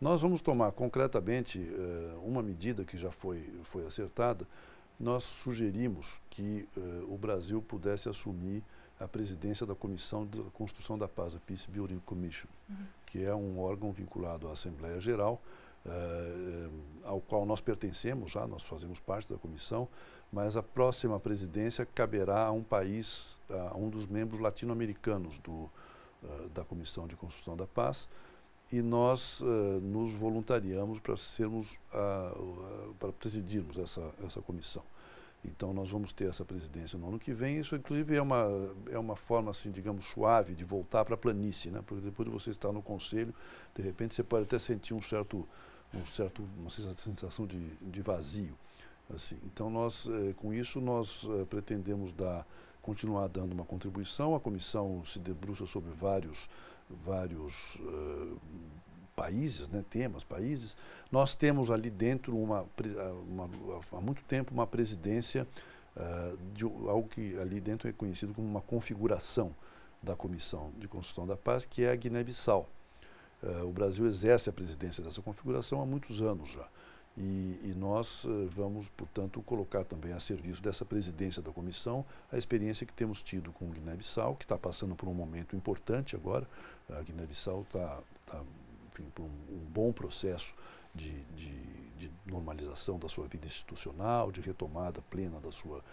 Nós 0.00 0.20
vamos 0.20 0.42
tomar 0.42 0.72
concretamente 0.72 1.58
uh, 1.58 2.20
uma 2.26 2.42
medida 2.42 2.84
que 2.84 2.96
já 2.96 3.10
foi, 3.10 3.48
foi 3.62 3.86
acertada. 3.86 4.46
Nós 4.98 5.22
sugerimos 5.22 6.20
que 6.28 6.68
uh, 6.76 7.14
o 7.14 7.16
Brasil 7.16 7.62
pudesse 7.62 8.08
assumir 8.08 8.62
a 8.98 9.08
presidência 9.08 9.64
da 9.66 9.74
Comissão 9.74 10.26
de 10.26 10.42
Construção 10.52 10.98
da 10.98 11.08
Paz, 11.08 11.34
a 11.34 11.38
Peace 11.38 11.70
Building 11.70 12.00
Commission, 12.04 12.48
uhum. 12.68 12.76
que 13.06 13.24
é 13.24 13.34
um 13.34 13.58
órgão 13.60 13.92
vinculado 13.92 14.48
à 14.48 14.52
Assembleia 14.52 15.00
Geral, 15.00 15.40
uh, 15.86 16.70
ao 17.04 17.20
qual 17.20 17.46
nós 17.46 17.60
pertencemos 17.60 18.32
já, 18.32 18.46
nós 18.46 18.64
fazemos 18.64 18.98
parte 18.98 19.32
da 19.32 19.38
comissão, 19.38 19.88
mas 20.32 20.56
a 20.56 20.62
próxima 20.62 21.20
presidência 21.20 21.86
caberá 21.86 22.46
a 22.46 22.52
um 22.52 22.62
país, 22.62 23.38
a 23.48 23.76
um 23.76 23.88
dos 23.88 24.06
membros 24.06 24.40
latino-americanos 24.40 25.38
uh, 26.24 26.48
da 26.48 26.64
Comissão 26.64 27.06
de 27.06 27.16
Construção 27.16 27.56
da 27.56 27.66
Paz, 27.66 28.08
e 28.72 28.80
nós 28.82 29.40
uh, 29.40 29.44
nos 29.80 30.12
voluntariamos 30.14 30.98
para 30.98 31.16
sermos, 31.16 31.78
uh, 31.92 32.94
para 32.98 33.12
presidirmos 33.12 33.78
essa, 33.78 34.10
essa 34.24 34.40
comissão. 34.40 34.82
Então 35.44 35.74
nós 35.74 35.90
vamos 35.90 36.10
ter 36.12 36.28
essa 36.28 36.44
presidência 36.44 36.98
no 36.98 37.08
ano 37.08 37.18
que 37.18 37.32
vem. 37.32 37.58
Isso 37.58 37.76
inclusive 37.76 38.16
é 38.16 38.22
uma 38.22 38.46
é 38.90 38.98
uma 38.98 39.14
forma 39.14 39.50
assim, 39.50 39.70
digamos, 39.70 40.06
suave 40.06 40.54
de 40.54 40.64
voltar 40.64 41.04
para 41.04 41.14
a 41.14 41.18
planície, 41.18 41.70
né? 41.70 41.82
Porque 41.86 42.02
depois 42.02 42.26
de 42.26 42.32
você 42.32 42.48
estar 42.48 42.72
no 42.72 42.82
conselho, 42.82 43.34
de 43.74 43.82
repente 43.82 44.14
você 44.14 44.22
pode 44.22 44.44
até 44.44 44.58
sentir 44.58 44.94
um 44.94 45.02
certo 45.02 45.46
um 45.92 46.04
certo 46.06 46.42
uma 46.58 46.70
sensação 46.70 47.46
de, 47.46 47.58
de 47.76 48.00
vazio. 48.00 48.56
Assim, 49.12 49.36
então 49.44 49.68
nós, 49.68 50.08
eh, 50.08 50.32
com 50.36 50.52
isso, 50.52 50.80
nós 50.80 51.28
eh, 51.28 51.44
pretendemos 51.44 52.10
dar, 52.12 52.46
continuar 52.84 53.28
dando 53.28 53.52
uma 53.52 53.64
contribuição. 53.64 54.34
A 54.34 54.40
comissão 54.40 55.02
se 55.04 55.18
debruça 55.18 55.64
sobre 55.64 55.90
vários, 55.90 56.48
vários 56.88 57.76
uh, 57.76 58.38
países, 59.16 59.68
né, 59.70 59.82
temas, 59.88 60.22
países. 60.22 60.76
Nós 61.10 61.34
temos 61.34 61.70
ali 61.70 61.90
dentro, 61.90 62.36
uma, 62.36 62.66
uma 63.26 63.48
há 63.92 64.00
muito 64.00 64.22
tempo, 64.24 64.52
uma 64.52 64.66
presidência 64.66 65.48
uh, 65.96 66.36
de 66.52 66.64
algo 66.64 67.08
que 67.08 67.38
ali 67.38 67.58
dentro 67.58 67.88
é 67.88 67.92
conhecido 67.92 68.34
como 68.34 68.46
uma 68.46 68.60
configuração 68.60 69.54
da 70.02 70.14
Comissão 70.14 70.70
de 70.78 70.86
Construção 70.86 71.26
da 71.26 71.36
Paz, 71.36 71.64
que 71.64 71.84
é 71.84 71.90
a 71.90 71.96
Guiné-Bissau. 71.96 72.68
Uh, 73.42 73.66
o 73.66 73.72
Brasil 73.72 74.06
exerce 74.06 74.50
a 74.50 74.52
presidência 74.52 75.02
dessa 75.02 75.22
configuração 75.22 75.80
há 75.80 75.86
muitos 75.86 76.20
anos 76.20 76.50
já. 76.50 76.68
E, 77.16 77.60
e 77.62 77.74
nós 77.76 78.24
uh, 78.24 78.48
vamos, 78.48 78.88
portanto, 78.88 79.40
colocar 79.42 79.84
também 79.84 80.12
a 80.12 80.18
serviço 80.18 80.60
dessa 80.60 80.84
presidência 80.84 81.40
da 81.40 81.52
comissão 81.52 82.04
a 82.32 82.36
experiência 82.36 82.84
que 82.84 82.92
temos 82.92 83.22
tido 83.22 83.52
com 83.52 83.70
Guiné-Bissau, 83.70 84.34
que 84.34 84.44
está 84.44 84.58
passando 84.58 84.96
por 84.96 85.08
um 85.08 85.14
momento 85.14 85.54
importante 85.54 86.16
agora. 86.16 86.48
A 86.90 87.00
Guiné-Bissau 87.00 87.62
está, 87.62 88.00
tá, 88.26 88.42
por 89.14 89.22
um, 89.22 89.26
um, 89.26 89.64
bom 89.72 89.92
processo 89.92 90.54
de, 90.92 91.12
de, 91.36 91.52
de, 91.98 92.10
normalização 92.26 92.98
da 92.98 93.08
sua 93.08 93.28
vida 93.28 93.46
institucional, 93.46 94.32
de 94.32 94.40
retomada 94.40 95.00
plena 95.02 95.38
da 95.38 95.52
sua, 95.52 95.84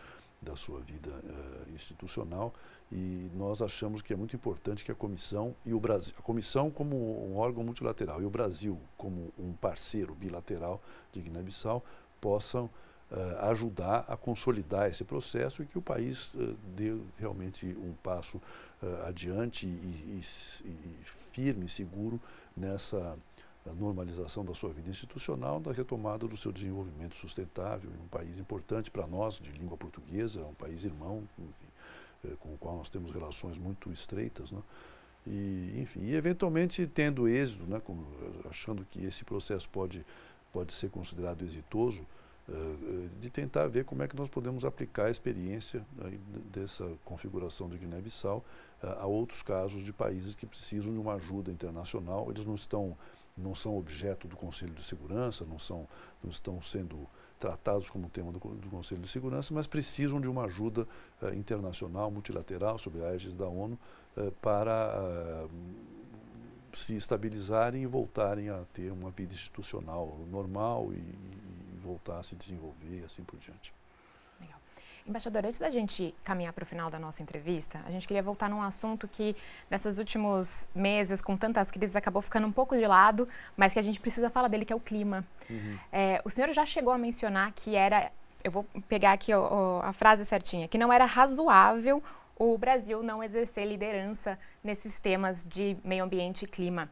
da 0.41 0.55
sua 0.55 0.79
vida 0.79 1.11
uh, 1.11 1.71
institucional 1.73 2.51
e 2.91 3.29
nós 3.35 3.61
achamos 3.61 4.01
que 4.01 4.11
é 4.11 4.15
muito 4.15 4.35
importante 4.35 4.83
que 4.83 4.91
a 4.91 4.95
comissão 4.95 5.55
e 5.63 5.73
o 5.73 5.79
Brasil, 5.79 6.15
a 6.17 6.21
comissão 6.21 6.71
como 6.71 6.95
um 7.27 7.37
órgão 7.37 7.63
multilateral 7.63 8.21
e 8.21 8.25
o 8.25 8.29
Brasil 8.29 8.79
como 8.97 9.31
um 9.37 9.53
parceiro 9.53 10.15
bilateral 10.15 10.81
de 11.13 11.21
Guiné-Bissau 11.21 11.83
possam 12.19 12.65
uh, 12.65 13.45
ajudar 13.49 14.03
a 14.07 14.17
consolidar 14.17 14.89
esse 14.89 15.03
processo 15.03 15.61
e 15.61 15.67
que 15.67 15.77
o 15.77 15.81
país 15.81 16.33
uh, 16.33 16.57
dê 16.75 16.97
realmente 17.17 17.67
um 17.67 17.93
passo 18.03 18.41
adiante 19.05 19.67
e, 19.67 19.69
e, 19.69 20.21
e 20.65 20.97
firme, 21.31 21.69
seguro 21.69 22.19
nessa 22.57 23.15
normalização 23.65 24.43
da 24.43 24.53
sua 24.53 24.71
vida 24.71 24.89
institucional, 24.89 25.59
da 25.59 25.71
retomada 25.71 26.27
do 26.27 26.35
seu 26.35 26.51
desenvolvimento 26.51 27.15
sustentável 27.15 27.91
em 27.91 28.03
um 28.03 28.07
país 28.07 28.39
importante 28.39 28.89
para 28.89 29.05
nós 29.05 29.39
de 29.39 29.51
língua 29.51 29.77
portuguesa, 29.77 30.43
um 30.43 30.53
país 30.53 30.83
irmão, 30.83 31.23
enfim 31.37 31.71
eh, 32.23 32.35
com 32.39 32.53
o 32.53 32.57
qual 32.57 32.77
nós 32.77 32.89
temos 32.89 33.11
relações 33.11 33.57
muito 33.57 33.91
estreitas, 33.91 34.51
né? 34.51 34.61
E, 35.25 35.79
enfim, 35.79 36.01
e 36.01 36.15
eventualmente 36.15 36.85
tendo 36.87 37.27
êxito, 37.27 37.63
né, 37.65 37.79
como, 37.79 38.07
achando 38.49 38.83
que 38.89 39.05
esse 39.05 39.23
processo 39.23 39.69
pode, 39.69 40.03
pode 40.51 40.73
ser 40.73 40.89
considerado 40.89 41.43
exitoso, 41.43 42.03
uh, 42.49 43.09
de 43.19 43.29
tentar 43.29 43.67
ver 43.67 43.85
como 43.85 44.01
é 44.01 44.07
que 44.07 44.15
nós 44.15 44.27
podemos 44.27 44.65
aplicar 44.65 45.05
a 45.05 45.11
experiência 45.11 45.85
aí, 46.03 46.19
dessa 46.51 46.91
configuração 47.05 47.69
de 47.69 47.77
Guiné-Bissau 47.77 48.43
a 48.81 49.05
outros 49.05 49.43
casos 49.43 49.83
de 49.83 49.93
países 49.93 50.33
que 50.33 50.47
precisam 50.47 50.91
de 50.91 50.97
uma 50.97 51.13
ajuda 51.13 51.51
internacional. 51.51 52.27
Eles 52.31 52.43
não 52.43 52.55
estão, 52.55 52.97
não 53.37 53.55
são 53.55 53.77
objeto 53.77 54.27
do 54.27 54.35
Conselho 54.35 54.73
de 54.73 54.83
Segurança, 54.83 55.45
não 55.45 55.59
são, 55.59 55.87
não 56.23 56.29
estão 56.29 56.61
sendo 56.61 57.07
tratados 57.39 57.89
como 57.89 58.07
tema 58.09 58.31
do, 58.31 58.39
do, 58.39 58.69
Conselho 58.69 59.01
de 59.01 59.07
Segurança, 59.07 59.53
mas 59.53 59.65
precisam 59.65 60.21
de 60.21 60.29
uma 60.29 60.45
ajuda 60.45 60.87
uh, 61.21 61.33
internacional, 61.33 62.11
multilateral, 62.11 62.77
sob 62.77 63.03
a 63.03 63.13
égide 63.13 63.35
da 63.35 63.47
ONU, 63.47 63.79
uh, 64.15 64.31
para 64.33 65.47
uh, 65.47 65.49
se 66.71 66.95
estabilizarem 66.95 67.83
e 67.83 67.87
voltarem 67.87 68.49
a 68.49 68.63
ter 68.73 68.91
uma 68.91 69.09
vida 69.09 69.33
institucional 69.33 70.19
normal 70.29 70.93
e, 70.93 70.97
e 70.97 71.79
voltar 71.81 72.19
a 72.19 72.23
se 72.23 72.35
desenvolver 72.35 72.99
e 73.01 73.03
assim 73.03 73.23
por 73.23 73.39
diante. 73.39 73.73
Embaixador, 75.05 75.45
antes 75.45 75.59
da 75.59 75.69
gente 75.69 76.13
caminhar 76.23 76.53
para 76.53 76.63
o 76.63 76.65
final 76.65 76.89
da 76.89 76.99
nossa 76.99 77.21
entrevista, 77.21 77.81
a 77.85 77.91
gente 77.91 78.07
queria 78.07 78.21
voltar 78.21 78.49
num 78.49 78.61
assunto 78.61 79.07
que, 79.07 79.35
nesses 79.69 79.97
últimos 79.97 80.67
meses, 80.73 81.21
com 81.21 81.35
tantas 81.35 81.71
crises, 81.71 81.95
acabou 81.95 82.21
ficando 82.21 82.47
um 82.47 82.51
pouco 82.51 82.75
de 82.75 82.85
lado, 82.85 83.27
mas 83.57 83.73
que 83.73 83.79
a 83.79 83.81
gente 83.81 83.99
precisa 83.99 84.29
falar 84.29 84.47
dele, 84.47 84.65
que 84.65 84.73
é 84.73 84.75
o 84.75 84.79
clima. 84.79 85.25
Uhum. 85.49 85.77
É, 85.91 86.21
o 86.23 86.29
senhor 86.29 86.51
já 86.53 86.65
chegou 86.65 86.93
a 86.93 86.97
mencionar 86.97 87.51
que 87.53 87.75
era, 87.75 88.11
eu 88.43 88.51
vou 88.51 88.63
pegar 88.87 89.13
aqui 89.13 89.31
a 89.33 89.93
frase 89.93 90.25
certinha, 90.25 90.67
que 90.67 90.77
não 90.77 90.91
era 90.93 91.05
razoável 91.05 92.03
o 92.41 92.57
Brasil 92.57 93.03
não 93.03 93.23
exercer 93.23 93.67
liderança 93.67 94.37
nesses 94.63 94.99
temas 94.99 95.45
de 95.47 95.77
meio 95.83 96.03
ambiente 96.03 96.45
e 96.45 96.47
clima. 96.47 96.89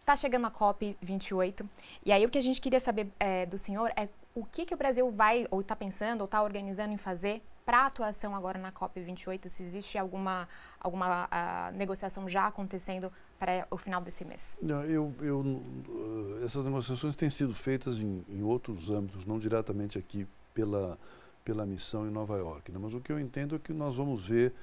Está 0.00 0.16
chegando 0.16 0.46
a 0.46 0.50
COP 0.50 0.96
28 1.02 1.68
e 2.04 2.10
aí 2.10 2.24
o 2.24 2.30
que 2.30 2.38
a 2.38 2.40
gente 2.40 2.62
queria 2.62 2.80
saber 2.80 3.08
é, 3.20 3.44
do 3.44 3.58
senhor 3.58 3.92
é 3.94 4.08
o 4.34 4.44
que, 4.44 4.64
que 4.64 4.74
o 4.74 4.76
Brasil 4.76 5.10
vai, 5.10 5.46
ou 5.50 5.60
está 5.60 5.74
pensando, 5.74 6.20
ou 6.20 6.24
está 6.24 6.42
organizando 6.42 6.92
em 6.92 6.96
fazer 6.96 7.42
para 7.64 7.82
a 7.82 7.86
atuação 7.86 8.34
agora 8.34 8.58
na 8.58 8.70
COP28? 8.72 9.48
Se 9.48 9.62
existe 9.62 9.98
alguma, 9.98 10.48
alguma 10.78 11.26
uh, 11.26 11.76
negociação 11.76 12.28
já 12.28 12.46
acontecendo 12.46 13.12
para 13.38 13.66
o 13.70 13.76
final 13.76 14.00
desse 14.00 14.24
mês? 14.24 14.56
Não, 14.62 14.84
eu, 14.84 15.12
eu, 15.20 15.40
uh, 15.40 16.44
essas 16.44 16.64
negociações 16.64 17.16
têm 17.16 17.28
sido 17.28 17.54
feitas 17.54 18.00
em, 18.00 18.24
em, 18.28 18.42
outros 18.42 18.90
âmbitos, 18.90 19.24
não 19.24 19.38
diretamente 19.38 19.98
aqui 19.98 20.26
pela, 20.54 20.96
pela 21.44 21.66
missão 21.66 22.06
em 22.06 22.10
Nova 22.10 22.36
York. 22.36 22.70
Né? 22.70 22.78
Mas 22.80 22.94
o 22.94 23.00
que 23.00 23.10
eu 23.10 23.18
entendo 23.18 23.56
é 23.56 23.58
que 23.58 23.72
nós 23.72 23.96
vamos 23.96 24.26
ver. 24.26 24.54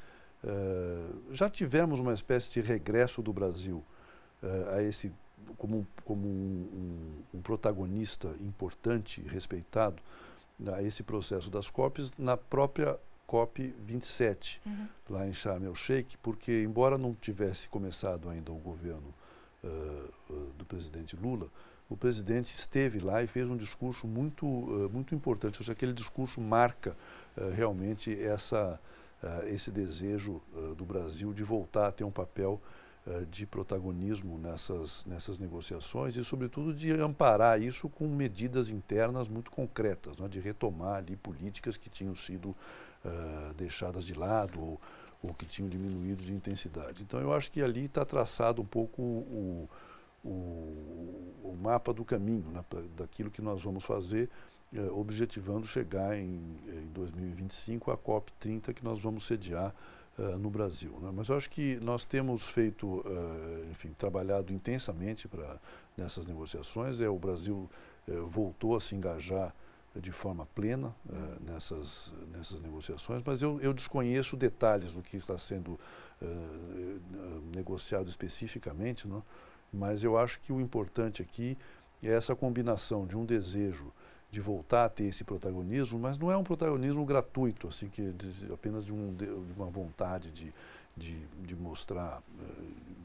Uh, 0.44 1.34
já 1.34 1.50
tivemos 1.50 2.00
uma 2.00 2.14
espécie 2.14 2.52
de 2.52 2.62
regresso 2.62 3.22
do 3.22 3.34
Brasil 3.34 3.84
a 4.72 4.84
esse 4.84 5.12
como, 5.58 5.88
como 6.04 6.28
um, 6.28 7.22
um, 7.34 7.38
um, 7.38 7.42
protagonista 7.42 8.36
importante 8.42 9.22
respeitado 9.22 10.02
a 10.74 10.82
esse 10.82 11.04
processo 11.04 11.50
das 11.50 11.70
COPs 11.70 12.14
na 12.18 12.36
própria 12.36 12.98
COP 13.28 13.76
27, 13.80 14.62
uhum. 14.66 14.88
lá 15.10 15.28
em 15.28 15.34
Sharm 15.34 15.66
el-Sheikh, 15.66 16.18
porque, 16.20 16.64
embora 16.64 16.98
não 16.98 17.14
tivesse 17.14 17.68
começado 17.68 18.30
ainda 18.30 18.54
o 18.54 18.56
governo 18.56 19.14
uh, 19.64 19.68
uh, 20.30 20.54
do 20.58 20.66
presidente 20.66 21.16
Lula, 21.16 21.50
o 21.90 21.98
presidente 21.98 22.54
esteve 22.54 23.00
lá 23.00 23.22
e 23.22 23.28
fez 23.28 23.50
um 23.50 23.58
discurso 23.58 24.08
muito, 24.08 24.46
uh, 24.46 24.90
muito 24.92 25.14
importante. 25.14 25.60
Ou 25.60 25.64
seja, 25.64 25.74
aquele 25.74 25.94
discurso 25.94 26.40
marca 26.42 26.96
realmente 27.54 28.12
essa, 28.20 28.80
esse 29.46 29.70
desejo 29.70 30.42
do 30.76 30.84
Brasil 30.84 31.32
de 31.32 31.44
voltar 31.44 31.90
a 31.90 31.92
ter 31.92 32.04
um 32.04 32.10
papel 32.10 32.60
de 33.30 33.46
protagonismo 33.46 34.38
nessas, 34.38 35.06
nessas 35.06 35.40
negociações 35.40 36.16
e, 36.18 36.24
sobretudo, 36.26 36.74
de 36.74 36.92
amparar 36.92 37.62
isso 37.62 37.88
com 37.88 38.08
medidas 38.08 38.70
internas 38.70 39.30
muito 39.30 39.50
concretas, 39.50 40.20
né, 40.20 40.28
de 40.28 40.40
retomar 40.40 40.98
ali 40.98 41.16
políticas 41.16 41.78
que 41.78 41.90
tinham 41.90 42.16
sido 42.16 42.50
uh, 42.50 43.54
deixadas 43.56 44.04
de 44.04 44.14
lado 44.14 44.60
ou, 44.60 44.82
ou, 45.24 45.34
que 45.34 45.46
tinham 45.46 45.70
diminuído 45.70 46.24
de 46.24 46.34
intensidade. 46.34 47.04
Então, 47.04 47.20
eu 47.20 47.34
acho 47.34 47.52
que 47.52 47.62
ali 47.62 47.86
está 47.86 48.04
traçado 48.04 48.62
um 48.62 48.66
pouco 48.66 49.02
o, 49.02 49.70
o, 50.24 50.30
o, 51.44 51.58
mapa 51.62 51.94
do 51.94 52.04
caminho, 52.04 52.52
né, 52.52 52.64
daquilo 52.96 53.32
que 53.32 53.42
nós 53.42 53.64
vamos 53.64 53.86
fazer, 53.86 54.30
uh, 54.74 55.00
objetivando 55.00 55.66
chegar 55.66 56.18
em, 56.18 56.42
em 56.68 56.92
2025 56.94 57.90
à 57.90 57.98
COP30, 57.98 58.74
que 58.74 58.84
nós 58.84 59.00
vamos 59.00 59.26
sediar 59.26 59.74
Uh, 60.18 60.36
no 60.40 60.50
Brasil. 60.50 60.98
Né? 61.00 61.12
Mas 61.14 61.30
eu 61.30 61.38
acho 61.38 61.48
que 61.48 61.76
nós 61.80 62.04
temos 62.04 62.48
feito, 62.48 62.88
uh, 62.88 63.70
enfim, 63.70 63.94
trabalhado 63.96 64.52
intensamente 64.52 65.28
para 65.28 65.60
nessas 65.96 66.26
negociações. 66.26 67.02
É, 67.02 67.08
o 67.08 67.20
Brasil 67.20 67.70
uh, 68.08 68.26
voltou 68.26 68.76
a 68.76 68.80
se 68.80 68.96
engajar 68.96 69.54
de 69.96 70.12
forma 70.12 70.48
plena 70.56 70.94
nessas, 71.42 72.14
nessas 72.32 72.60
negociações, 72.62 73.22
mas 73.26 73.42
eu, 73.42 73.60
eu, 73.62 73.74
desconheço 73.74 74.38
detalhes 74.38 74.94
do 74.94 75.02
que 75.02 75.18
está 75.18 75.36
sendo 75.40 75.80
negociado 77.56 78.08
especificamente, 78.08 79.08
não? 79.08 79.24
mas 79.74 80.04
eu 80.04 80.16
acho 80.16 80.40
que 80.42 80.54
o 80.54 80.62
importante 80.62 81.24
aqui 81.24 81.58
é 82.04 82.10
essa 82.10 82.36
combinação 82.36 83.08
de 83.08 83.18
um 83.18 83.26
desejo 83.26 83.92
de 84.30 84.42
voltar 84.42 84.86
a 84.86 84.90
ter 84.90 85.06
esse 85.06 85.24
protagonismo, 85.24 85.98
mas 85.98 86.18
não 86.18 86.32
é 86.32 86.38
um 86.38 86.44
protagonismo 86.44 87.06
gratuito, 87.06 87.68
assim 87.68 87.88
que 87.88 88.12
de, 88.12 88.52
apenas 88.52 88.86
de, 88.86 88.94
um, 88.94 89.14
de, 89.14 89.26
uma 89.56 89.68
vontade 89.68 90.32
de, 90.32 90.54
de, 90.96 91.18
de 91.44 91.56
mostrar 91.56 92.20
uh, 92.20 92.98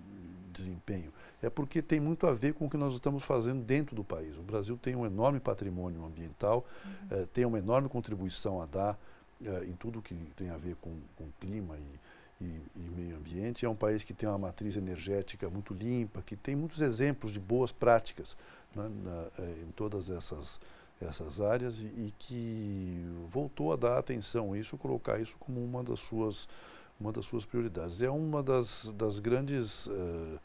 desempenho. 0.53 1.13
É 1.41 1.49
porque 1.49 1.81
tem 1.81 2.01
muito 2.01 2.27
a 2.27 2.33
ver 2.33 2.55
com 2.55 2.67
o 2.67 2.71
que 2.71 2.77
nós 2.77 2.93
estamos 2.93 3.23
fazendo 3.23 3.63
dentro 3.65 3.95
do 3.95 4.03
país. 4.03 4.37
O 4.37 4.43
Brasil 4.43 4.77
tem 4.77 4.97
um 4.97 5.07
enorme 5.07 5.39
patrimônio 5.39 6.05
ambiental, 6.05 6.67
uhum. 6.85 7.23
uh, 7.23 7.27
tem 7.29 7.45
uma 7.45 7.59
enorme 7.59 7.89
contribuição 7.89 8.61
a 8.61 8.67
dar 8.67 8.99
uh, 9.41 9.65
em 9.65 9.73
tudo 9.75 10.03
que 10.03 10.15
tem 10.37 10.51
a 10.51 10.57
ver 10.57 10.75
com, 10.81 10.91
com 11.17 11.29
clima 11.41 11.77
e, 12.41 12.45
e, 12.45 12.63
e, 12.77 12.91
meio 12.97 13.17
ambiente. 13.17 13.65
É 13.65 13.69
um 13.69 13.77
país 13.77 14.03
que 14.03 14.13
tem 14.13 14.29
uma 14.29 14.39
matriz 14.39 14.77
energética 14.77 15.49
muito 15.49 15.73
limpa, 15.73 16.21
que 16.21 16.35
tem 16.35 16.57
muitos 16.57 16.81
exemplos 16.81 17.31
de 17.31 17.39
boas 17.39 17.71
práticas 17.71 18.37
né, 18.75 18.91
na, 19.05 19.45
em 19.63 19.71
todas 19.71 20.11
essas 20.11 20.61
essas 21.05 21.41
áreas 21.41 21.81
e, 21.81 21.87
e, 21.87 22.15
que 22.19 23.05
voltou 23.29 23.73
a 23.73 23.77
dar 23.77 23.99
atenção 23.99 24.53
a 24.53 24.59
isso, 24.59 24.77
colocar 24.79 25.21
isso 25.21 25.37
como 25.39 25.63
uma 25.63 25.83
das 25.83 26.01
suas, 26.01 26.49
uma 27.01 27.13
das 27.13 27.27
suas 27.27 27.45
prioridades. 27.45 28.03
É 28.03 28.11
uma 28.11 28.43
das, 28.43 28.93
das 28.97 29.19
grandes 29.19 29.87
uh, 29.87 30.41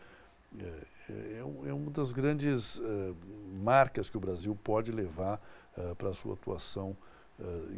é, 1.09 1.39
é, 1.39 1.73
uma 1.73 1.91
das 1.91 2.11
grandes 2.11 2.77
uh, 2.77 3.15
marcas 3.63 4.09
que 4.09 4.17
o 4.17 4.19
Brasil 4.19 4.57
pode 4.61 4.91
levar 4.91 5.41
uh, 5.77 5.95
para 5.95 6.09
a 6.09 6.13
sua 6.13 6.33
atuação 6.33 6.95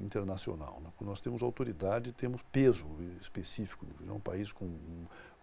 internacional. 0.02 0.80
Né? 0.82 0.90
Nós 1.02 1.20
temos 1.20 1.44
autoridade, 1.44 2.14
temos 2.14 2.42
peso 2.44 2.88
específico. 3.20 3.86
É 4.08 4.10
um 4.10 4.20
país 4.20 4.54
com 4.54 4.64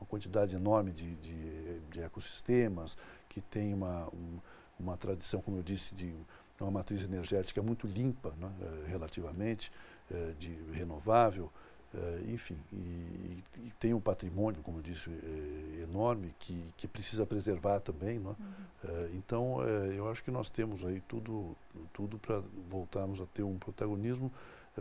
uma 0.00 0.06
quantidade 0.08 0.56
enorme 0.56 0.90
de, 0.90 1.16
de, 1.16 1.80
de 1.90 2.00
ecossistemas, 2.00 2.96
que 3.28 3.42
tem 3.42 3.74
uma, 3.74 4.08
um, 4.14 4.38
uma 4.80 4.96
tradição, 4.96 5.42
como 5.42 5.58
eu 5.58 5.62
disse, 5.62 5.94
de 5.94 6.14
é 6.58 6.62
uma 6.62 6.70
matriz 6.70 7.04
energética 7.04 7.62
muito 7.62 7.86
limpa, 7.86 8.32
né, 8.40 8.50
eh, 8.60 8.88
relativamente, 8.88 9.70
eh, 10.10 10.32
de 10.38 10.56
renovável, 10.72 11.50
Uh, 11.94 12.30
enfim, 12.30 12.58
e, 12.72 13.42
e, 13.58 13.72
tem 13.78 13.94
um 13.94 14.00
patrimônio, 14.00 14.60
como 14.60 14.78
eu 14.78 14.82
disse, 14.82 15.08
eh, 15.08 15.82
enorme 15.82 16.34
que, 16.38 16.74
que 16.76 16.86
precisa 16.86 17.24
preservar 17.24 17.80
também. 17.80 18.18
Não 18.18 18.32
é? 18.32 18.34
uhum. 18.34 19.04
uh, 19.04 19.16
então, 19.16 19.62
eu 19.62 20.10
acho 20.10 20.22
que 20.22 20.30
nós 20.30 20.50
temos 20.50 20.84
aí 20.84 21.00
tudo, 21.02 21.56
tudo 21.94 22.18
para 22.18 22.42
voltarmos 22.68 23.20
a 23.20 23.26
ter 23.26 23.44
um 23.44 23.56
protagonismo, 23.56 24.30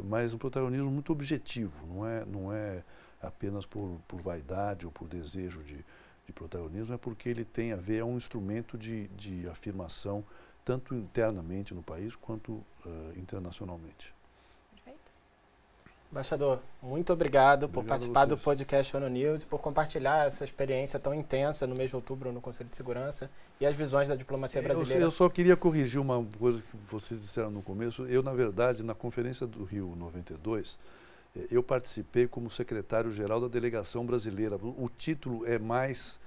mas 0.04 0.34
um 0.34 0.38
protagonismo 0.38 0.92
muito 0.92 1.14
objetivo, 1.14 1.86
não 1.88 2.06
é, 2.06 2.26
não 2.26 2.52
é 2.52 2.84
apenas 3.22 3.66
por, 3.66 3.98
por 4.08 4.20
vaidade 4.20 4.86
ou 4.86 4.92
por 4.92 5.08
desejo 5.08 5.64
de, 5.64 5.86
de 6.26 6.34
protagonismo, 6.34 6.96
é 6.96 6.98
porque 6.98 7.30
ele 7.30 7.46
tem 7.46 7.72
a 7.72 7.78
ver, 7.78 8.00
é 8.00 8.04
um 8.04 8.18
instrumento 8.18 8.78
de, 8.78 9.08
de 9.10 9.48
afirmação, 9.48 10.24
tanto 10.66 10.96
internamente 10.96 11.74
no 11.76 11.84
país 11.84 12.16
quanto 12.16 12.54
uh, 12.54 12.66
internacionalmente. 13.16 14.16
Embaixador, 16.12 16.62
muito 16.82 17.12
obrigado, 17.12 17.64
obrigado 17.64 17.74
por 17.74 17.84
participar 17.84 18.26
do 18.26 18.38
podcast 18.38 18.96
ONU 18.96 19.10
News 19.10 19.42
e 19.42 19.46
por 19.46 19.60
compartilhar 19.60 20.26
essa 20.26 20.46
experiência 20.46 20.98
tão 20.98 21.14
intensa 21.14 21.68
no 21.68 21.76
mês 21.76 21.90
de 21.90 21.96
outubro 21.98 22.32
no 22.32 22.40
Conselho 22.40 22.70
de 22.70 22.76
Segurança 22.76 23.30
e 23.60 23.66
as 23.66 23.76
visões 23.76 24.08
da 24.08 24.16
diplomacia 24.16 24.62
brasileira. 24.62 25.02
Eu, 25.02 25.08
eu 25.08 25.12
só 25.12 25.28
queria 25.28 25.58
corrigir 25.58 26.00
uma 26.00 26.26
coisa 26.40 26.62
que 26.62 26.78
vocês 26.90 27.20
disseram 27.20 27.52
no 27.52 27.62
começo. 27.62 28.06
Eu, 28.06 28.24
na 28.24 28.34
verdade, 28.34 28.82
na 28.82 28.96
Conferência 28.96 29.46
do 29.46 29.66
Rio 29.66 29.94
92, 29.98 30.80
eh, 31.36 31.48
eu 31.52 31.62
participei 31.62 32.28
como 32.28 32.50
secretário-geral 32.50 33.42
da 33.42 33.50
delegação 33.50 34.06
brasileira. 34.06 34.56
O 34.56 34.88
título 34.88 35.46
é 35.46 35.60
mais 35.60 36.18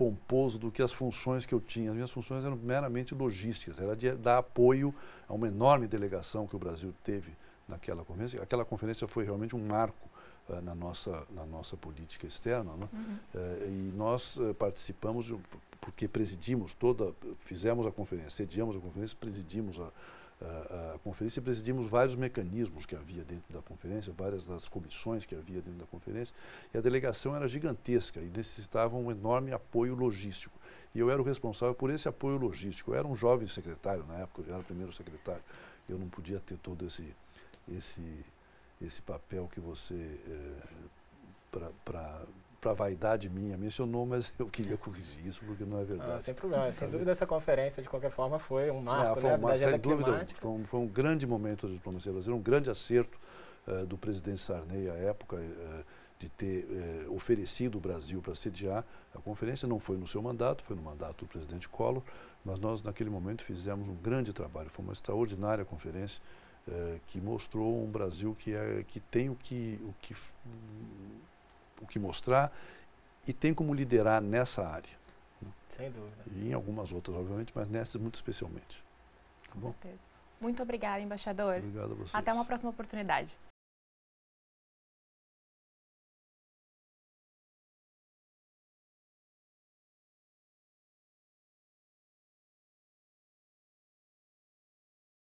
pomposo 0.00 0.58
do 0.58 0.70
que 0.70 0.82
as 0.82 0.94
funções 0.94 1.44
que 1.44 1.54
eu 1.54 1.60
tinha. 1.60 1.90
As 1.90 1.94
minhas 1.94 2.10
funções 2.10 2.42
eram 2.42 2.56
meramente 2.56 3.14
logísticas, 3.14 3.78
era 3.78 3.94
de 3.94 4.10
dar 4.12 4.38
apoio 4.38 4.94
a 5.28 5.34
uma 5.34 5.46
enorme 5.46 5.86
delegação 5.86 6.46
que 6.46 6.56
o 6.56 6.58
Brasil 6.58 6.94
teve 7.04 7.36
naquela 7.68 8.02
conferência. 8.02 8.42
Aquela 8.42 8.64
conferência 8.64 9.06
foi 9.06 9.24
realmente 9.24 9.54
um 9.54 9.62
marco 9.62 10.08
uh, 10.48 10.58
na, 10.62 10.74
nossa, 10.74 11.26
na 11.30 11.44
nossa 11.44 11.76
política 11.76 12.26
externa. 12.26 12.72
Né? 12.78 12.88
Uhum. 12.90 13.18
Uh, 13.34 13.68
e 13.68 13.92
nós 13.94 14.38
uh, 14.38 14.54
participamos, 14.54 15.34
porque 15.82 16.08
presidimos 16.08 16.72
toda, 16.72 17.12
fizemos 17.38 17.86
a 17.86 17.92
conferência, 17.92 18.30
sediamos 18.30 18.74
a 18.76 18.80
conferência, 18.80 19.14
presidimos 19.20 19.78
a, 19.78 19.92
a, 20.42 20.98
conferência 20.98 21.40
e 21.40 21.42
presidimos 21.42 21.86
vários 21.86 22.16
mecanismos 22.16 22.86
que 22.86 22.94
havia 22.94 23.24
dentro 23.24 23.52
da 23.52 23.62
conferência, 23.62 24.12
várias 24.16 24.46
das 24.46 24.68
comissões 24.68 25.24
que 25.24 25.34
havia 25.34 25.60
dentro 25.60 25.80
da 25.80 25.86
conferência. 25.86 26.34
E 26.72 26.78
a 26.78 26.80
delegação 26.80 27.34
era 27.34 27.46
gigantesca 27.48 28.20
e 28.20 28.30
necessitava 28.34 28.96
um 28.96 29.10
enorme 29.10 29.52
apoio 29.52 29.94
logístico. 29.94 30.58
E 30.94 30.98
eu 30.98 31.10
era 31.10 31.20
o 31.20 31.24
responsável 31.24 31.74
por 31.74 31.90
esse 31.90 32.08
apoio 32.08 32.36
logístico. 32.36 32.92
Eu 32.92 32.96
era 32.96 33.06
um 33.06 33.14
jovem 33.14 33.46
secretário 33.46 34.04
na 34.06 34.18
época, 34.18 34.42
eu 34.46 34.52
era 34.52 34.62
o 34.62 34.64
primeiro 34.64 34.92
secretário. 34.92 35.42
Eu 35.88 35.98
não 35.98 36.08
podia 36.08 36.40
ter 36.40 36.56
todo 36.58 36.86
esse 36.86 37.04
esse, 37.76 38.24
esse 38.80 39.02
papel 39.02 39.48
que 39.52 39.60
você, 39.60 40.18
é, 40.26 41.58
para 41.84 42.22
a 42.68 42.72
vaidade 42.72 43.30
minha, 43.30 43.56
mencionou, 43.56 44.04
mas 44.04 44.32
eu 44.38 44.46
queria 44.46 44.76
corrigir 44.76 45.26
isso 45.26 45.42
porque 45.46 45.64
não 45.64 45.80
é 45.80 45.84
verdade. 45.84 46.12
Ah, 46.12 46.20
sem 46.20 46.34
problema. 46.34 46.70
Sem 46.72 46.90
dúvida, 46.90 47.10
essa 47.10 47.26
conferência, 47.26 47.82
de 47.82 47.88
qualquer 47.88 48.10
forma, 48.10 48.38
foi 48.38 48.70
um 48.70 48.82
marco 48.82 49.18
é, 49.18 49.20
foi, 49.20 49.30
né, 49.30 49.36
uma, 49.36 49.56
sem 49.56 49.78
dúvida, 49.78 50.26
foi 50.34 50.50
um, 50.50 50.64
foi 50.64 50.80
um, 50.80 50.86
grande 50.86 51.26
momento 51.26 51.66
da 51.66 51.72
diplomacia 51.72 52.12
brasileira, 52.12 52.38
um 52.38 52.42
grande 52.42 52.70
acerto 52.70 53.18
uh, 53.66 53.86
do 53.86 53.96
presidente 53.96 54.40
Sarney 54.40 54.90
à 54.90 54.94
época. 54.94 55.36
Uh, 55.36 56.00
de 56.20 56.28
ter 56.28 56.68
eh, 56.70 57.06
oferecido 57.08 57.78
o 57.78 57.80
Brasil 57.80 58.20
para 58.20 58.34
sediar 58.34 58.84
a 59.14 59.18
conferência. 59.18 59.66
Não 59.66 59.78
foi 59.78 59.96
no 59.96 60.06
seu 60.06 60.20
mandato, 60.20 60.62
foi 60.62 60.76
no 60.76 60.82
mandato 60.82 61.24
do 61.24 61.26
presidente 61.26 61.66
Collor, 61.66 62.02
mas 62.44 62.60
nós, 62.60 62.82
naquele 62.82 63.08
momento, 63.08 63.42
fizemos 63.42 63.88
um 63.88 63.94
grande 63.94 64.30
trabalho. 64.30 64.68
Foi 64.68 64.84
uma 64.84 64.92
extraordinária 64.92 65.64
conferência 65.64 66.20
que 67.06 67.20
mostrou 67.20 67.82
um 67.82 67.90
Brasil 67.90 68.34
que, 68.38 68.54
é, 68.54 68.84
que 68.86 69.00
tem 69.00 69.28
o 69.28 69.34
que, 69.34 69.80
o, 69.82 69.94
que, 70.00 70.14
o 71.80 71.86
que 71.86 71.98
mostrar 71.98 72.52
e 73.26 73.32
tem 73.32 73.52
como 73.52 73.74
liderar 73.74 74.20
nessa 74.20 74.66
área. 74.66 75.00
Sem 75.68 75.90
dúvida. 75.90 76.22
E 76.34 76.48
em 76.48 76.52
algumas 76.52 76.92
outras, 76.92 77.16
obviamente, 77.16 77.52
mas 77.54 77.68
nessa 77.68 77.98
muito 77.98 78.16
especialmente. 78.16 78.82
Tá 79.48 79.52
Com 79.54 79.60
certeza. 79.60 79.98
Muito 80.40 80.62
obrigada, 80.62 81.00
embaixador. 81.00 81.56
Obrigado 81.56 81.92
a 81.92 81.94
vocês. 81.94 82.14
Até 82.14 82.32
uma 82.32 82.44
próxima 82.44 82.70
oportunidade. 82.70 83.36